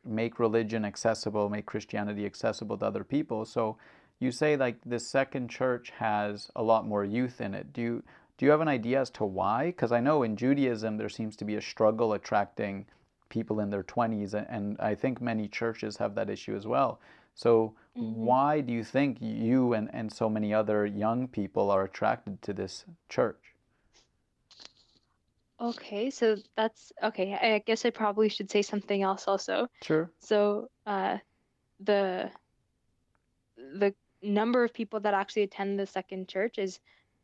make 0.02 0.38
religion 0.38 0.84
accessible, 0.84 1.50
make 1.50 1.66
Christianity 1.66 2.24
accessible 2.24 2.78
to 2.78 2.86
other 2.86 3.04
people. 3.04 3.44
So 3.44 3.76
you 4.18 4.32
say 4.32 4.56
like 4.56 4.78
the 4.84 4.98
second 4.98 5.50
church 5.50 5.90
has 5.90 6.50
a 6.56 6.62
lot 6.62 6.86
more 6.86 7.04
youth 7.04 7.40
in 7.40 7.54
it. 7.54 7.72
Do 7.72 7.82
you 7.82 8.02
do 8.38 8.46
you 8.46 8.50
have 8.50 8.62
an 8.62 8.68
idea 8.68 9.00
as 9.02 9.10
to 9.10 9.24
why? 9.24 9.66
Because 9.66 9.92
I 9.92 10.00
know 10.00 10.22
in 10.22 10.36
Judaism 10.36 10.96
there 10.96 11.10
seems 11.10 11.36
to 11.36 11.44
be 11.44 11.56
a 11.56 11.60
struggle 11.60 12.14
attracting 12.14 12.86
people 13.30 13.60
in 13.60 13.70
their 13.70 13.82
20s, 13.82 14.34
and 14.34 14.76
I 14.78 14.94
think 14.94 15.22
many 15.22 15.48
churches 15.48 15.96
have 15.96 16.14
that 16.16 16.28
issue 16.28 16.54
as 16.54 16.66
well. 16.66 17.00
So 17.34 17.74
Mhm. 17.96 18.12
why 18.14 18.60
do 18.60 18.72
you 18.72 18.84
think 18.84 19.16
you 19.20 19.72
and, 19.72 19.88
and 19.94 20.12
so 20.12 20.28
many 20.28 20.52
other 20.52 20.84
young 20.84 21.26
people 21.28 21.70
are 21.70 21.84
attracted 21.84 22.42
to 22.42 22.52
this 22.52 22.84
church? 23.08 23.54
Okay, 25.60 26.10
so 26.10 26.36
that's 26.56 26.92
okay. 27.02 27.34
I 27.34 27.58
guess 27.58 27.84
I 27.84 27.90
probably 27.90 28.28
should 28.30 28.50
say 28.50 28.62
something 28.62 29.02
else 29.02 29.28
also. 29.28 29.68
Sure. 29.82 30.10
So, 30.18 30.70
uh, 30.86 31.18
the 31.80 32.30
the 33.56 33.94
number 34.22 34.64
of 34.64 34.72
people 34.72 35.00
that 35.00 35.14
actually 35.14 35.42
attend 35.42 35.78
the 35.78 35.86
second 35.86 36.28
church 36.28 36.58
is 36.58 36.80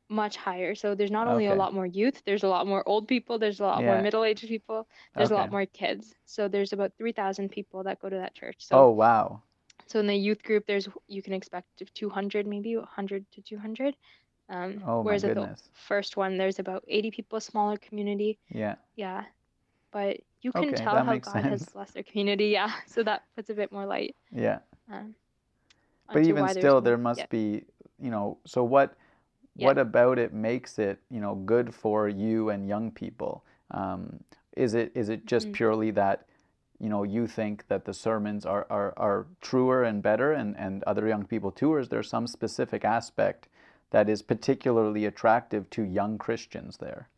much 0.09 0.37
higher. 0.37 0.75
So 0.75 0.95
there's 0.95 1.11
not 1.11 1.27
only 1.27 1.47
a 1.47 1.55
lot 1.55 1.75
more 1.75 1.87
youth, 1.87 2.23
there's 2.25 2.45
a 2.45 2.49
lot 2.49 2.67
more 2.67 2.87
old 2.87 3.09
people, 3.09 3.39
there's 3.39 3.61
a 3.61 3.65
lot 3.65 3.83
more 3.83 4.01
middle-aged 4.03 4.47
people, 4.49 4.87
there's 5.17 5.31
a 5.31 5.35
lot 5.35 5.51
more 5.51 5.67
kids. 5.67 6.15
So 6.27 6.49
there's 6.49 6.73
about 6.73 6.93
3,000 6.99 7.49
people 7.51 7.83
that 7.85 8.01
go 8.01 8.09
to 8.09 8.17
that 8.17 8.35
church. 8.35 8.57
So, 8.59 8.79
oh, 8.79 8.91
wow. 8.91 9.43
so 9.87 9.99
in 9.99 10.07
the 10.07 10.15
youth 10.15 10.43
group, 10.43 10.67
there's 10.67 10.89
you 11.09 11.23
can 11.23 11.33
expect 11.33 11.67
200 11.95 12.47
maybe 12.47 12.77
100 12.77 13.25
to 13.33 13.43
200. 13.43 13.97
Um, 14.49 14.81
Oh, 14.87 14.99
my 14.99 15.07
whereas 15.07 15.25
at 15.25 15.35
the 15.35 15.57
first 15.73 16.17
one, 16.17 16.39
there's 16.39 16.61
about 16.61 16.85
80 16.87 17.11
people, 17.11 17.41
smaller 17.41 17.77
community. 17.77 18.39
Yeah. 18.49 18.77
Yeah. 18.95 19.25
But 19.91 20.21
you 20.43 20.53
can 20.53 20.69
Okay, 20.69 20.77
tell 20.85 21.03
how 21.05 21.17
God 21.19 21.45
has 21.45 21.65
blessed 21.67 21.95
their 21.95 22.05
community. 22.05 22.47
Yeah. 22.59 22.71
So 22.87 23.03
that 23.03 23.25
puts 23.35 23.51
a 23.51 23.55
bit 23.55 23.73
more 23.73 23.87
light 23.87 24.15
Yeah. 24.31 24.59
um, 24.93 25.15
But 26.13 26.23
even 26.25 26.47
still, 26.49 26.75
more- 26.75 26.81
there 26.83 26.97
must 26.99 27.21
yeah. 27.21 27.27
be, 27.29 27.65
you 27.99 28.11
know, 28.11 28.39
so 28.47 28.63
what 28.63 28.95
Yeah. 29.57 29.73
what 29.73 29.79
about 29.79 30.19
it 30.19 30.33
makes 30.33 30.79
it, 30.79 31.01
you 31.11 31.21
know, 31.21 31.35
good 31.35 31.75
for 31.75 32.09
you 32.09 32.51
and 32.51 32.69
young 32.69 32.91
people? 32.91 33.45
Um, 33.71 34.21
is 34.57 34.75
it 34.75 34.93
is 34.95 35.09
it 35.09 35.27
just 35.27 35.53
Mhm. 35.53 35.53
purely 35.53 35.91
that, 35.93 36.27
you 36.79 36.89
know, 36.89 37.03
you 37.03 37.27
think 37.27 37.67
that 37.69 37.85
the 37.85 37.95
sermons 37.95 38.47
are, 38.47 38.67
are, 38.71 38.95
are 38.97 39.27
truer 39.41 39.83
and 39.83 40.03
better 40.03 40.33
and, 40.33 40.57
and 40.57 40.83
other 40.85 41.07
young 41.09 41.27
people 41.27 41.51
too, 41.51 41.73
or 41.73 41.81
is 41.81 41.89
there 41.89 42.03
some 42.03 42.27
specific 42.27 42.85
aspect 42.85 43.49
that 43.91 44.09
is 44.09 44.23
particularly 44.23 45.05
attractive 45.05 45.69
to 45.71 45.83
young 45.83 46.19
Christians 46.19 46.79
there? 46.79 47.09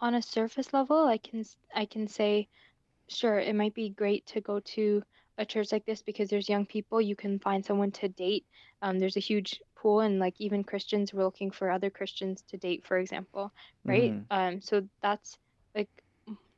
on 0.00 0.14
a 0.14 0.20
surface 0.22 0.72
level, 0.74 1.06
I 1.06 1.16
can 1.18 1.42
I 1.74 1.86
can 1.86 2.06
say, 2.06 2.48
sure, 3.08 3.38
it 3.38 3.54
might 3.56 3.74
be 3.74 3.90
great 3.90 4.26
to 4.28 4.40
go 4.42 4.60
to 4.60 5.02
a 5.38 5.46
church 5.46 5.72
like 5.72 5.86
this 5.86 6.02
because 6.02 6.30
there's 6.30 6.48
young 6.48 6.66
people. 6.66 7.00
You 7.00 7.16
can 7.16 7.38
find 7.40 7.64
someone 7.64 7.92
to 7.92 8.08
date. 8.08 8.46
Um, 8.82 8.98
there's 9.00 9.16
a 9.16 9.20
huge 9.20 9.60
pool 9.80 10.00
and 10.00 10.18
like 10.18 10.34
even 10.40 10.64
Christians 10.64 11.12
were 11.12 11.24
looking 11.24 11.50
for 11.50 11.70
other 11.70 11.90
Christians 11.90 12.42
to 12.48 12.58
date, 12.58 12.84
for 12.86 12.98
example, 12.98 13.52
right? 13.86 14.16
Mhm. 14.16 14.26
Um, 14.30 14.60
so 14.60 14.88
that's 15.02 15.38
like 15.74 15.90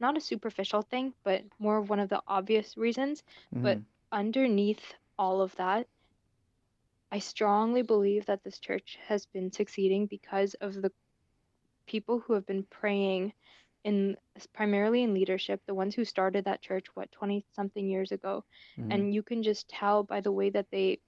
not 0.00 0.16
a 0.16 0.20
superficial 0.20 0.82
thing, 0.82 1.14
but 1.24 1.44
more 1.58 1.78
of 1.78 1.90
one 1.90 2.00
of 2.00 2.08
the 2.08 2.22
obvious 2.26 2.76
reasons. 2.76 3.22
But 3.62 3.80
Mhm. 3.80 3.86
underneath 4.12 4.94
all 5.18 5.40
of 5.42 5.54
that, 5.56 5.86
I 7.12 7.18
strongly 7.20 7.82
believe 7.82 8.26
that 8.26 8.42
this 8.44 8.58
church 8.58 8.98
has 9.06 9.26
been 9.26 9.52
succeeding 9.52 10.06
because 10.06 10.54
of 10.54 10.74
the 10.74 10.92
people 11.86 12.20
who 12.20 12.34
have 12.34 12.46
been 12.46 12.64
praying 12.64 13.32
in 13.84 14.16
primarily 14.52 15.02
in 15.02 15.14
leadership, 15.14 15.60
the 15.66 15.74
ones 15.74 15.94
who 15.94 16.04
started 16.04 16.44
that 16.44 16.62
church, 16.62 16.86
what, 16.94 17.10
20 17.12 17.44
something 17.54 17.88
years 17.88 18.12
ago. 18.12 18.44
Mhm. 18.76 18.90
And 18.90 19.14
you 19.14 19.22
can 19.22 19.42
just 19.42 19.68
tell 19.68 20.02
by 20.04 20.20
the 20.20 20.32
way 20.32 20.50
that 20.50 20.70
they 20.70 21.00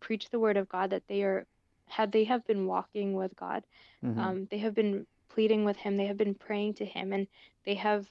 preach 0.00 0.30
the 0.30 0.40
word 0.40 0.56
of 0.56 0.68
God 0.68 0.90
that 0.90 1.06
they 1.08 1.22
are 1.22 1.46
had 1.88 2.12
they 2.12 2.24
have 2.24 2.46
been 2.46 2.66
walking 2.66 3.14
with 3.14 3.34
God. 3.36 3.64
Mhm. 4.02 4.18
Um, 4.18 4.46
they 4.50 4.58
have 4.58 4.74
been 4.74 5.06
pleading 5.28 5.64
with 5.64 5.76
him, 5.76 5.96
they 5.96 6.06
have 6.06 6.16
been 6.16 6.34
praying 6.34 6.74
to 6.74 6.84
him, 6.84 7.12
and 7.12 7.26
they 7.64 7.74
have 7.74 8.10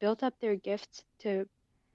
built 0.00 0.22
up 0.22 0.34
their 0.40 0.56
gifts 0.56 1.04
to 1.20 1.46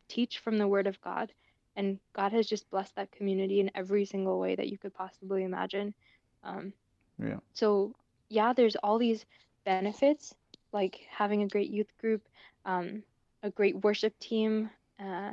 teach 0.07 0.39
from 0.39 0.57
the 0.57 0.67
word 0.67 0.87
of 0.87 1.01
God. 1.01 1.33
And 1.75 1.99
God 2.13 2.31
has 2.33 2.47
just 2.47 2.69
blessed 2.69 2.95
that 2.95 3.11
community 3.11 3.59
in 3.59 3.71
every 3.75 4.05
single 4.05 4.39
way 4.39 4.55
that 4.55 4.69
you 4.69 4.77
could 4.77 4.93
possibly 4.93 5.43
imagine. 5.43 5.93
Um, 6.43 6.73
Yeah. 7.19 7.39
so 7.53 7.93
yeah, 8.29 8.53
there's 8.53 8.75
all 8.77 8.97
these 8.99 9.25
benefits, 9.65 10.29
like 10.65 10.95
having 11.05 11.35
a 11.37 11.43
great 11.43 11.65
youth 11.69 11.87
group, 11.97 12.21
um, 12.65 13.03
a 13.43 13.49
great 13.51 13.75
worship 13.83 14.17
team, 14.19 14.69
uh, 14.99 15.31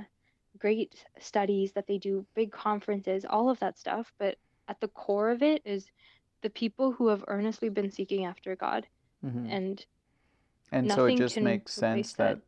great 0.59 1.05
studies 1.19 1.73
that 1.73 1.87
they 1.87 1.99
do, 1.99 2.27
big 2.35 2.51
conferences, 2.53 3.25
all 3.29 3.51
of 3.51 3.59
that 3.61 3.79
stuff. 3.79 4.13
But 4.19 4.37
at 4.69 4.81
the 4.81 4.89
core 4.89 5.31
of 5.31 5.43
it 5.43 5.63
is 5.65 5.91
the 6.43 6.51
people 6.51 6.93
who 6.93 7.09
have 7.09 7.25
earnestly 7.29 7.69
been 7.69 7.91
seeking 7.91 8.25
after 8.25 8.55
God, 8.57 8.87
Mhm. 9.25 9.51
and 9.51 9.87
And 10.71 10.91
so 10.91 11.07
it 11.07 11.17
just 11.17 11.41
makes 11.41 11.73
sense 11.73 12.13
that, 12.15 12.39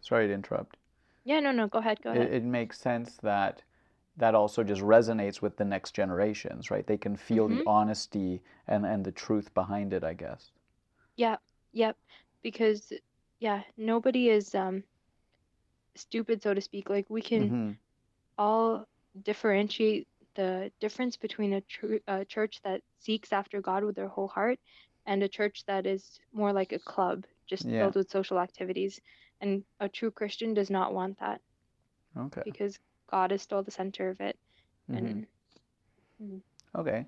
sorry 0.00 0.26
to 0.28 0.34
interrupt. 0.34 0.76
Yeah, 1.24 1.40
no, 1.40 1.52
no, 1.52 1.66
go 1.68 1.78
ahead, 1.78 2.02
go 2.02 2.10
ahead. 2.10 2.32
it 2.32 2.42
makes 2.44 2.78
sense 2.78 3.16
that 3.18 3.62
that 4.16 4.34
also 4.34 4.62
just 4.62 4.82
resonates 4.82 5.42
with 5.42 5.56
the 5.56 5.64
next 5.64 5.92
generations, 5.92 6.70
right? 6.70 6.86
They 6.86 6.96
can 6.98 7.16
feel 7.16 7.48
the 7.48 7.54
Mhm. 7.54 7.66
honesty 7.66 8.42
and 8.66 8.86
and 8.86 9.04
the 9.04 9.12
truth 9.12 9.52
behind 9.54 9.92
it, 9.92 10.04
I 10.04 10.14
guess. 10.14 10.52
Yeah, 11.16 11.36
yep. 11.72 11.96
Because 12.42 12.92
yeah, 13.40 13.62
nobody 13.76 14.28
is 14.28 14.54
um 14.54 14.84
stupid, 15.96 16.42
so 16.42 16.54
to 16.54 16.60
speak. 16.60 16.88
Like 16.90 17.06
we 17.08 17.22
can 17.22 17.50
Mhm. 17.50 17.76
all 18.38 18.86
differentiate 19.22 20.08
the 20.34 20.72
difference 20.80 21.16
between 21.16 21.54
a, 21.54 21.60
tr- 21.62 21.96
a 22.08 22.24
church 22.24 22.60
that 22.64 22.82
seeks 22.98 23.32
after 23.32 23.60
God 23.60 23.84
with 23.84 23.96
their 23.96 24.08
whole 24.08 24.28
heart 24.28 24.58
and 25.06 25.22
a 25.22 25.28
church 25.28 25.64
that 25.66 25.86
is 25.86 26.20
more 26.32 26.52
like 26.52 26.72
a 26.72 26.78
club, 26.78 27.24
just 27.46 27.68
Yeah. 27.68 27.78
filled 27.78 27.96
with 27.96 28.10
social 28.10 28.38
activities. 28.38 29.00
And 29.40 29.64
a 29.80 29.88
true 29.88 30.10
Christian 30.10 30.54
does 30.54 30.70
not 30.70 30.94
want 30.94 31.18
that 31.20 31.40
Okay. 32.16 32.44
because 32.44 32.78
God 33.10 33.32
is 33.32 33.42
still 33.42 33.62
the 33.62 33.70
center 33.70 34.10
of 34.10 34.20
it. 34.20 34.38
Mhm. 34.88 35.24
And 36.20 36.42
Okay. 36.74 37.06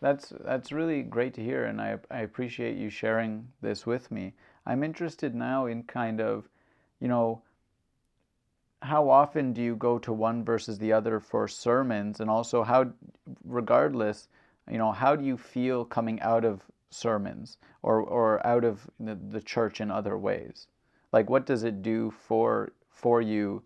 That's 0.00 0.30
that's 0.40 0.72
really 0.72 1.02
great 1.02 1.34
to 1.34 1.42
hear, 1.42 1.64
and 1.64 1.80
I 1.80 1.98
I 2.10 2.20
appreciate 2.20 2.76
you 2.76 2.90
sharing 2.90 3.52
this 3.62 3.86
with 3.86 4.10
me. 4.10 4.34
I'm 4.66 4.82
interested 4.84 5.34
now 5.34 5.66
in 5.66 5.84
kind 5.84 6.20
of, 6.20 6.48
you 7.00 7.08
know, 7.08 7.42
how 8.84 9.08
often 9.10 9.52
do 9.52 9.62
you 9.62 9.76
go 9.76 9.98
to 9.98 10.12
one 10.12 10.44
versus 10.44 10.78
the 10.78 10.92
other 10.92 11.20
for 11.20 11.48
sermons, 11.48 12.20
and 12.20 12.30
also 12.30 12.62
how, 12.62 12.92
regardless, 13.44 14.28
you 14.70 14.78
know, 14.78 14.92
how 14.92 15.16
do 15.16 15.24
you 15.24 15.36
feel 15.36 15.84
coming 15.84 16.20
out 16.20 16.44
of 16.44 16.64
sermons 16.90 17.58
or 17.82 18.00
or 18.00 18.46
out 18.46 18.64
of 18.64 18.88
the, 19.00 19.14
the 19.16 19.40
church 19.40 19.80
in 19.80 19.90
other 19.90 20.16
ways? 20.18 20.68
Like, 21.12 21.30
what 21.30 21.46
does 21.46 21.64
it 21.64 21.82
do 21.82 22.10
for 22.10 22.72
for 22.90 23.20
you, 23.22 23.62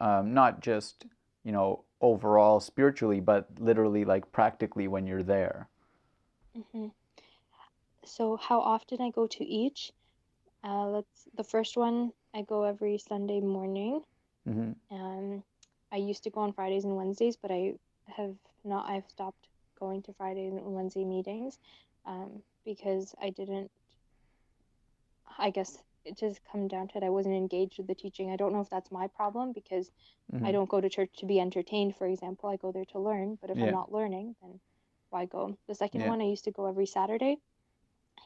um, 0.00 0.34
not 0.34 0.60
just 0.60 1.06
you 1.44 1.52
know 1.52 1.84
overall 2.00 2.60
spiritually, 2.60 3.20
but 3.20 3.48
literally 3.58 4.04
like 4.04 4.30
practically 4.32 4.88
when 4.88 5.06
you're 5.06 5.22
there? 5.22 5.68
hmm 6.72 6.88
so 8.04 8.36
how 8.36 8.60
often 8.60 9.00
I 9.00 9.10
go 9.10 9.26
to 9.28 9.44
each? 9.44 9.92
Uh, 10.64 10.86
let's 10.88 11.28
the 11.36 11.44
first 11.44 11.76
one 11.76 12.12
I 12.34 12.42
go 12.42 12.64
every 12.64 12.98
Sunday 12.98 13.40
morning. 13.40 14.02
Hmm 14.46 14.72
Um, 14.90 15.42
I 15.92 15.96
used 15.96 16.24
to 16.24 16.30
go 16.30 16.40
on 16.40 16.52
Fridays 16.52 16.84
and 16.84 16.96
Wednesdays, 16.96 17.36
but 17.36 17.50
I 17.50 17.74
have 18.06 18.34
not. 18.64 18.88
I've 18.88 19.08
stopped 19.08 19.48
going 19.78 20.02
to 20.04 20.12
Friday 20.14 20.46
and 20.46 20.60
Wednesday 20.74 21.04
meetings 21.04 21.58
um, 22.06 22.42
because 22.64 23.14
I 23.20 23.30
didn't. 23.30 23.70
I 25.38 25.50
guess 25.50 25.78
it 26.04 26.18
just 26.18 26.40
come 26.50 26.68
down 26.68 26.88
to 26.88 26.98
it. 26.98 27.04
I 27.04 27.10
wasn't 27.10 27.36
engaged 27.36 27.78
with 27.78 27.86
the 27.86 27.94
teaching. 27.94 28.30
I 28.30 28.36
don't 28.36 28.52
know 28.52 28.60
if 28.60 28.70
that's 28.70 28.90
my 28.90 29.08
problem 29.08 29.52
because 29.52 29.90
I 30.42 30.50
hmm 30.50 30.52
don't 30.52 30.68
go 30.68 30.80
to 30.80 30.88
church 30.88 31.10
to 31.18 31.26
be 31.26 31.40
entertained, 31.40 31.96
for 31.96 32.06
example. 32.06 32.48
I 32.50 32.56
go 32.56 32.72
there 32.72 32.86
to 32.86 32.98
learn, 32.98 33.38
but 33.40 33.50
if 33.50 33.62
I'm 33.62 33.72
not 33.72 33.92
learning, 33.92 34.36
then 34.42 34.60
why 35.10 35.26
go? 35.26 35.56
The 35.68 35.74
second 35.74 36.02
Yeah. 36.02 36.08
one, 36.08 36.20
I 36.20 36.24
used 36.26 36.44
to 36.44 36.52
go 36.52 36.66
every 36.66 36.86
Saturday 36.86 37.38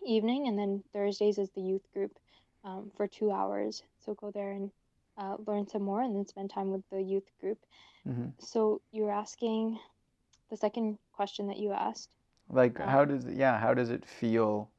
evening, 0.07 0.49
and 0.49 0.59
then 0.59 0.83
Thursdays 0.93 1.39
is 1.39 1.51
the 1.51 1.63
youth 1.63 1.87
group 1.93 2.13
um, 2.65 2.91
for 2.97 3.07
two 3.09 3.31
hours. 3.31 3.83
So 4.05 4.15
go 4.15 4.31
there 4.31 4.51
and 4.53 4.71
uh, 5.17 5.37
learn 5.47 5.67
some 5.69 5.83
more, 5.83 6.03
and 6.03 6.15
then 6.17 6.27
spend 6.27 6.51
time 6.51 6.71
with 6.71 6.83
the 6.91 7.03
youth 7.03 7.29
group. 7.41 7.59
hmm 8.05 8.29
So 8.39 8.81
you're 8.93 9.13
asking 9.13 9.79
the 10.51 10.57
second 10.57 10.99
question 11.13 11.47
that 11.49 11.59
you 11.59 11.73
asked 11.73 12.17
Like, 12.51 12.79
how 12.79 13.05
um, 13.05 13.07
does 13.07 13.27
it, 13.27 13.35
yeah, 13.37 13.59
how 13.59 13.75
does 13.75 13.91
it 13.91 14.05
feel, 14.05 14.71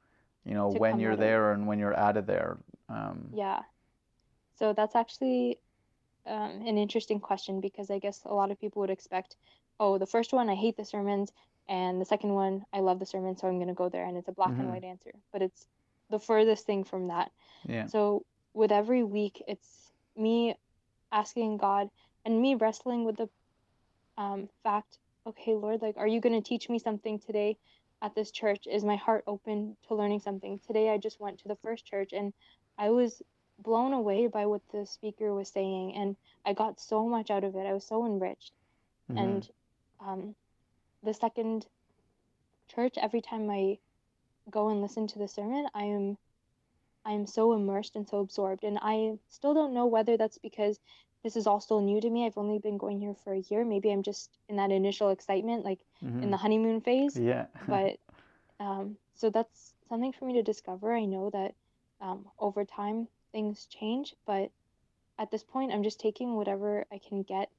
you 0.45 0.53
know, 0.53 0.69
when 0.69 0.99
you're 0.99 1.15
there 1.15 1.51
and 1.51 1.67
when 1.67 1.79
you're 1.79 1.97
out 1.97 2.17
of 2.17 2.25
there? 2.27 2.57
Um, 2.89 3.33
yeah. 3.33 3.61
So 4.55 4.73
that's 4.73 4.95
actually 4.95 5.59
um, 6.25 6.63
an 6.65 6.77
interesting 6.77 7.19
question 7.19 7.59
because 7.61 7.89
I 7.89 7.99
guess 7.99 8.21
a 8.25 8.33
lot 8.33 8.51
of 8.51 8.59
people 8.59 8.81
would 8.81 8.89
expect, 8.89 9.35
oh, 9.79 9.97
the 9.97 10.05
first 10.05 10.33
one 10.33 10.49
I 10.49 10.55
hate 10.55 10.77
the 10.77 10.85
sermons, 10.85 11.31
and 11.67 11.99
the 11.99 12.05
second 12.05 12.33
one 12.33 12.63
I 12.73 12.79
love 12.79 12.99
the 12.99 13.05
sermons, 13.05 13.41
so 13.41 13.47
I'm 13.47 13.59
gonna 13.59 13.73
go 13.73 13.89
there, 13.89 14.05
and 14.05 14.17
it's 14.17 14.27
a 14.27 14.33
black 14.33 14.53
and 14.57 14.67
hmm 14.67 14.69
white 14.69 14.83
answer. 14.83 15.11
But 15.31 15.41
it's 15.41 15.67
the 16.09 16.19
furthest 16.19 16.65
thing 16.65 16.83
from 16.83 17.07
that. 17.07 17.31
Yeah. 17.67 17.87
So 17.87 18.25
with 18.53 18.71
every 18.71 19.03
week, 19.03 19.41
it's 19.47 19.82
me 20.17 20.55
asking 21.11 21.57
God 21.57 21.89
and 22.25 22.41
me 22.41 22.55
wrestling 22.55 23.05
with 23.05 23.17
the 23.17 23.29
um, 24.17 24.49
fact, 24.63 24.99
okay, 25.27 25.53
Lord, 25.55 25.81
like, 25.81 25.97
are 25.97 26.07
you 26.07 26.19
going 26.21 26.41
to 26.41 26.47
teach 26.47 26.69
me 26.69 26.79
something 26.79 27.19
today 27.19 27.57
at 28.01 28.15
this 28.15 28.31
church? 28.31 28.67
Is 28.67 28.83
my 28.83 28.95
heart 28.95 29.23
open 29.27 29.77
to 29.87 29.95
learning 29.95 30.19
something? 30.19 30.59
Today, 30.67 30.89
I 30.89 30.97
just 30.97 31.19
went 31.19 31.39
to 31.39 31.47
the 31.47 31.57
first 31.63 31.85
church 31.85 32.13
and 32.13 32.33
I 32.77 32.89
was 32.89 33.21
blown 33.59 33.93
away 33.93 34.27
by 34.27 34.45
what 34.45 34.61
the 34.71 34.85
speaker 34.85 35.33
was 35.33 35.49
saying, 35.49 35.95
and 35.95 36.15
I 36.45 36.53
got 36.53 36.79
so 36.79 37.07
much 37.07 37.29
out 37.31 37.43
of 37.43 37.55
it. 37.55 37.65
I 37.67 37.73
was 37.73 37.85
so 37.85 38.05
enriched. 38.05 38.53
hmm 39.09 39.39
And 39.39 39.47
um, 39.99 40.35
the 41.03 41.13
second 41.13 41.67
church, 42.67 42.97
every 42.97 43.21
time 43.21 43.49
I 43.49 43.79
go 44.49 44.69
and 44.69 44.81
listen 44.81 45.07
to 45.07 45.19
the 45.19 45.27
sermon, 45.27 45.67
I 45.73 45.83
am 45.85 46.17
I 47.05 47.11
am 47.11 47.25
so 47.27 47.53
immersed 47.53 47.95
and 47.95 48.07
so 48.07 48.19
absorbed. 48.19 48.63
And 48.63 48.77
I 48.81 49.17
still 49.29 49.53
don't 49.53 49.73
know 49.73 49.85
whether 49.85 50.17
that's 50.17 50.37
because 50.37 50.79
this 51.23 51.35
is 51.35 51.47
all 51.47 51.59
still 51.61 51.81
new 51.81 51.99
to 52.01 52.09
me. 52.09 52.25
I've 52.25 52.37
only 52.37 52.59
been 52.59 52.77
going 52.77 52.99
here 52.99 53.13
for 53.15 53.33
a 53.33 53.39
year. 53.49 53.63
Maybe 53.65 53.91
I'm 53.91 54.03
just 54.03 54.37
in 54.49 54.57
that 54.57 54.71
initial 54.71 55.09
excitement, 55.09 55.65
like 55.65 55.79
in 56.21 56.29
hmm 56.29 56.31
the 56.31 56.37
honeymoon 56.37 56.81
phase. 56.81 57.19
Yeah. 57.19 57.45
But 57.67 57.97
um, 58.59 58.97
so 59.15 59.29
that's 59.29 59.75
something 59.89 60.11
for 60.13 60.25
me 60.25 60.33
to 60.33 60.43
discover. 60.43 60.93
I 60.93 61.05
know 61.05 61.29
that 61.31 61.55
um, 62.01 62.25
over 62.39 62.65
time 62.65 63.07
things 63.31 63.65
change, 63.67 64.15
but 64.25 64.51
at 65.17 65.31
this 65.31 65.43
point, 65.43 65.71
I'm 65.71 65.83
just 65.83 65.99
taking 65.99 66.35
whatever 66.35 66.85
I 66.91 66.99
can 66.99 67.23
get 67.23 67.49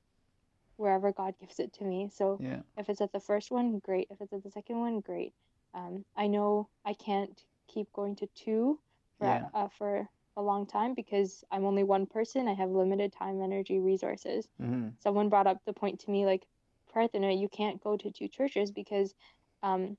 wherever 0.77 1.13
God 1.13 1.35
gives 1.41 1.59
it 1.59 1.73
to 1.75 1.85
me. 1.85 2.09
So 2.13 2.41
Yeah. 2.41 2.63
if 2.77 2.89
it's 2.89 3.01
at 3.01 3.13
the 3.13 3.21
first 3.21 3.51
one, 3.51 3.79
great. 3.81 4.09
If 4.11 4.21
it's 4.21 4.33
at 4.33 4.43
the 4.43 4.51
second 4.51 4.81
one, 4.81 5.01
great. 5.01 5.33
Um, 5.75 6.05
I 6.17 6.27
know 6.29 6.69
I 6.85 6.95
can't 6.95 7.45
keep 7.69 7.93
going 7.93 8.17
to 8.17 8.27
two 8.35 8.79
for 9.19 9.27
Yeah. 9.27 9.49
uh, 9.55 9.69
for 9.79 10.09
a 10.37 10.43
long 10.43 10.67
time 10.67 10.95
because 10.95 11.45
I'm 11.51 11.65
only 11.65 11.85
one 11.85 12.07
person. 12.07 12.49
I 12.49 12.55
have 12.55 12.71
limited 12.71 13.13
time, 13.13 13.43
energy, 13.43 13.79
resources. 13.79 14.49
hmm 14.59 14.89
Someone 15.01 15.29
brought 15.29 15.47
up 15.47 15.59
the 15.67 15.73
point 15.73 16.01
to 16.01 16.11
me 16.11 16.27
like, 16.27 16.47
Prarthana, 16.95 17.39
you 17.39 17.49
can't 17.49 17.83
go 17.83 17.97
to 17.97 18.11
two 18.11 18.29
churches 18.29 18.73
because, 18.73 19.15
um, 19.63 19.97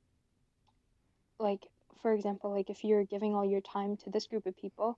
like 1.39 1.67
for 2.01 2.13
example, 2.13 2.51
like 2.51 2.69
if 2.69 2.84
you're 2.84 3.06
giving 3.06 3.34
all 3.36 3.45
your 3.45 3.62
time 3.62 3.97
to 3.97 4.10
this 4.10 4.28
group 4.28 4.45
of 4.45 4.56
people, 4.58 4.97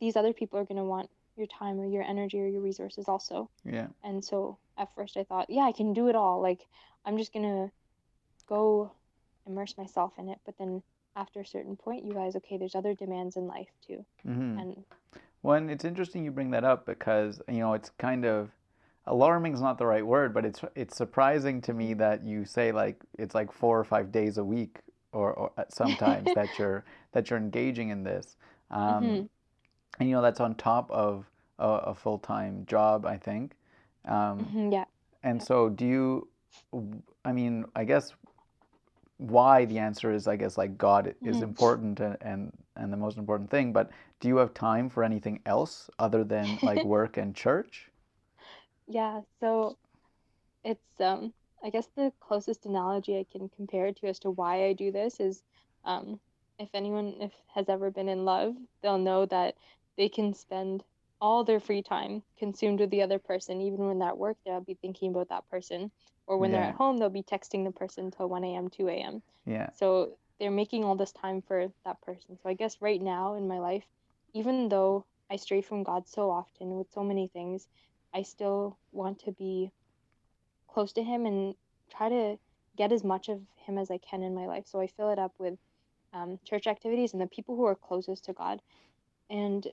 these 0.00 0.16
other 0.16 0.32
people 0.32 0.58
are 0.58 0.64
going 0.64 0.76
to 0.78 0.84
want 0.84 1.08
your 1.36 1.46
time 1.46 1.78
or 1.80 1.86
your 1.86 2.02
energy 2.02 2.40
or 2.40 2.46
your 2.46 2.62
resources 2.62 3.08
also. 3.08 3.50
Yeah. 3.64 3.88
And 4.02 4.24
so 4.24 4.58
at 4.78 4.94
first 4.94 5.16
I 5.16 5.24
thought, 5.24 5.46
yeah, 5.50 5.62
I 5.62 5.72
can 5.72 5.92
do 5.92 6.08
it 6.08 6.16
all. 6.16 6.40
Like 6.40 6.60
I'm 7.04 7.18
just 7.18 7.32
gonna 7.32 7.70
go 8.48 8.92
immerse 9.46 9.76
myself 9.76 10.12
in 10.18 10.28
it. 10.28 10.38
But 10.44 10.56
then 10.58 10.82
after 11.16 11.40
a 11.40 11.46
certain 11.46 11.76
point, 11.76 12.04
you 12.04 12.12
guys, 12.14 12.36
okay, 12.36 12.56
there's 12.58 12.74
other 12.74 12.94
demands 12.94 13.36
in 13.36 13.46
life 13.46 13.68
too. 13.86 14.04
hmm 14.24 14.58
And 14.60 14.84
Well, 15.42 15.56
and 15.56 15.70
it's 15.70 15.84
interesting 15.84 16.24
you 16.24 16.30
bring 16.30 16.50
that 16.50 16.64
up 16.64 16.86
because, 16.86 17.40
you 17.48 17.58
know, 17.58 17.74
it's 17.74 17.90
kind 17.98 18.24
of, 18.24 18.50
alarming 19.06 19.54
is 19.54 19.60
not 19.60 19.78
the 19.78 19.86
right 19.86 20.04
word, 20.04 20.34
but 20.34 20.44
it's 20.44 20.60
it's 20.74 20.96
surprising 20.96 21.60
to 21.62 21.72
me 21.72 21.94
that 21.94 22.24
you 22.24 22.44
say 22.44 22.72
like 22.72 22.96
it's 23.18 23.34
like 23.34 23.52
four 23.52 23.78
or 23.78 23.84
five 23.84 24.10
days 24.10 24.36
a 24.38 24.44
week 24.44 24.80
or, 25.12 25.32
or 25.32 25.52
sometimes 25.68 26.32
that 26.32 26.50
you're 26.58 26.84
that 27.12 27.30
you're 27.30 27.38
engaging 27.38 27.90
in 27.90 28.02
this. 28.02 28.36
Um, 28.70 29.04
hmm 29.04 29.22
and 29.98 30.08
you 30.08 30.14
know 30.14 30.22
that's 30.22 30.40
on 30.40 30.54
top 30.56 30.90
of 30.90 31.26
a, 31.58 31.68
a 31.68 31.94
full-time 31.94 32.64
job 32.66 33.06
i 33.06 33.16
think 33.16 33.52
um, 34.06 34.38
hmm 34.52 34.72
Yeah. 34.72 34.84
and 35.22 35.42
so 35.42 35.68
do 35.68 35.86
you 35.86 36.28
i 37.24 37.32
mean 37.32 37.64
i 37.74 37.84
guess 37.84 38.14
why 39.18 39.64
the 39.64 39.78
answer 39.78 40.10
is 40.12 40.26
i 40.28 40.36
guess 40.36 40.56
like 40.58 40.76
god 40.78 41.14
is 41.24 41.40
Mhm. 41.40 41.42
important 41.42 42.00
and, 42.00 42.16
and 42.20 42.52
and 42.76 42.92
the 42.92 42.96
most 42.96 43.16
important 43.18 43.50
thing 43.50 43.72
but 43.72 43.90
do 44.20 44.28
you 44.28 44.36
have 44.36 44.52
time 44.54 44.88
for 44.88 45.02
anything 45.04 45.40
else 45.46 45.90
other 45.98 46.24
than 46.24 46.58
like 46.62 46.84
work 46.84 47.16
and 47.16 47.34
church 47.34 47.90
Yeah. 48.86 49.22
So 49.40 49.76
it's 50.64 51.00
um 51.00 51.32
I 51.64 51.70
guess 51.70 51.88
the 51.96 52.12
closest 52.20 52.66
analogy 52.66 53.18
I 53.18 53.24
can 53.30 53.48
compare 53.50 53.92
to 53.92 54.06
as 54.08 54.18
to 54.20 54.30
why 54.30 54.66
I 54.66 54.72
do 54.74 54.92
this 54.92 55.20
is 55.20 55.42
um 55.84 56.20
if 56.58 56.68
anyone 56.74 57.16
if 57.20 57.32
has 57.54 57.68
ever 57.68 57.90
been 57.90 58.08
in 58.08 58.24
love, 58.24 58.56
they'll 58.82 58.98
know 58.98 59.26
that 59.26 59.56
they 59.96 60.08
can 60.08 60.34
spend 60.34 60.84
all 61.20 61.44
their 61.44 61.60
free 61.60 61.82
time 61.82 62.22
consumed 62.38 62.80
with 62.80 62.90
the 62.90 63.02
other 63.02 63.18
person, 63.18 63.60
even 63.62 63.86
when 63.86 63.98
they're 63.98 64.14
work, 64.14 64.36
they'll 64.44 64.60
be 64.60 64.74
thinking 64.74 65.10
about 65.10 65.28
that 65.30 65.48
person. 65.50 65.90
Or 66.26 66.38
when 66.38 66.50
they're 66.52 66.62
at 66.70 66.74
home, 66.74 66.98
they'll 66.98 67.08
be 67.08 67.22
texting 67.22 67.64
the 67.64 67.70
person 67.70 68.10
till 68.10 68.28
1 68.28 68.44
a.m., 68.44 68.68
2 68.68 68.88
a.m. 68.88 69.22
yeah 69.44 69.70
So 69.74 70.18
they're 70.38 70.50
making 70.50 70.84
all 70.84 70.96
this 70.96 71.12
time 71.12 71.42
for 71.42 71.68
that 71.84 72.00
person. 72.02 72.38
So 72.42 72.48
I 72.48 72.54
guess 72.54 72.82
right 72.82 73.00
now 73.00 73.34
in 73.34 73.46
my 73.48 73.58
life, 73.58 73.84
even 74.34 74.68
though 74.68 75.06
I 75.30 75.36
stray 75.36 75.62
from 75.62 75.82
God 75.82 76.08
so 76.08 76.30
often 76.30 76.76
with 76.76 76.90
so 76.92 77.02
many 77.02 77.28
things, 77.28 77.68
I 78.12 78.22
still 78.22 78.78
want 78.92 79.20
to 79.20 79.32
be 79.32 79.70
close 80.68 80.92
to 80.94 81.02
Him 81.02 81.26
and 81.26 81.54
try 81.90 82.08
to 82.08 82.38
get 82.76 82.92
as 82.92 83.02
much 83.04 83.28
of 83.28 83.40
Him 83.64 83.78
as 83.78 83.90
I 83.90 83.98
can 83.98 84.22
in 84.22 84.34
my 84.34 84.46
life. 84.46 84.66
So 84.66 84.80
I 84.80 84.88
fill 84.88 85.10
it 85.10 85.18
up 85.18 85.32
with 85.38 85.58
um, 86.12 86.38
church 86.44 86.66
activities 86.66 87.12
and 87.12 87.22
the 87.22 87.26
people 87.26 87.56
who 87.56 87.64
are 87.64 87.74
closest 87.74 88.24
to 88.26 88.32
God. 88.32 88.60
And 89.30 89.66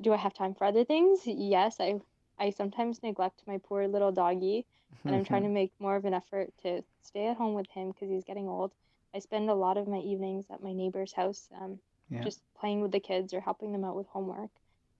do 0.00 0.12
I 0.12 0.16
have 0.16 0.34
time 0.34 0.54
for 0.54 0.64
other 0.66 0.84
things? 0.84 1.20
Yes, 1.26 1.76
I 1.80 2.00
I 2.40 2.50
sometimes 2.50 3.02
neglect 3.04 3.42
my 3.46 3.58
poor 3.58 3.86
little 3.88 4.12
doggy 4.12 4.66
and 5.06 5.16
I'm 5.16 5.24
trying 5.24 5.44
to 5.44 5.48
make 5.60 5.72
more 5.80 5.96
of 5.96 6.06
an 6.06 6.14
effort 6.14 6.50
to 6.62 6.84
stay 7.04 7.28
at 7.28 7.36
home 7.36 7.54
with 7.54 7.70
him 7.70 7.92
because 7.92 8.10
he's 8.10 8.24
getting 8.24 8.48
old. 8.48 8.72
I 9.14 9.20
spend 9.20 9.50
a 9.50 9.54
lot 9.54 9.78
of 9.78 9.88
my 9.88 9.98
evenings 9.98 10.46
at 10.50 10.62
my 10.62 10.72
neighbor's 10.72 11.12
house, 11.12 11.48
um, 11.60 11.80
yeah 12.10 12.22
just 12.24 12.40
playing 12.58 12.80
with 12.82 12.92
the 12.92 13.00
kids 13.00 13.34
or 13.34 13.40
helping 13.40 13.72
them 13.72 13.84
out 13.84 13.96
with 13.96 14.08
homework. 14.08 14.50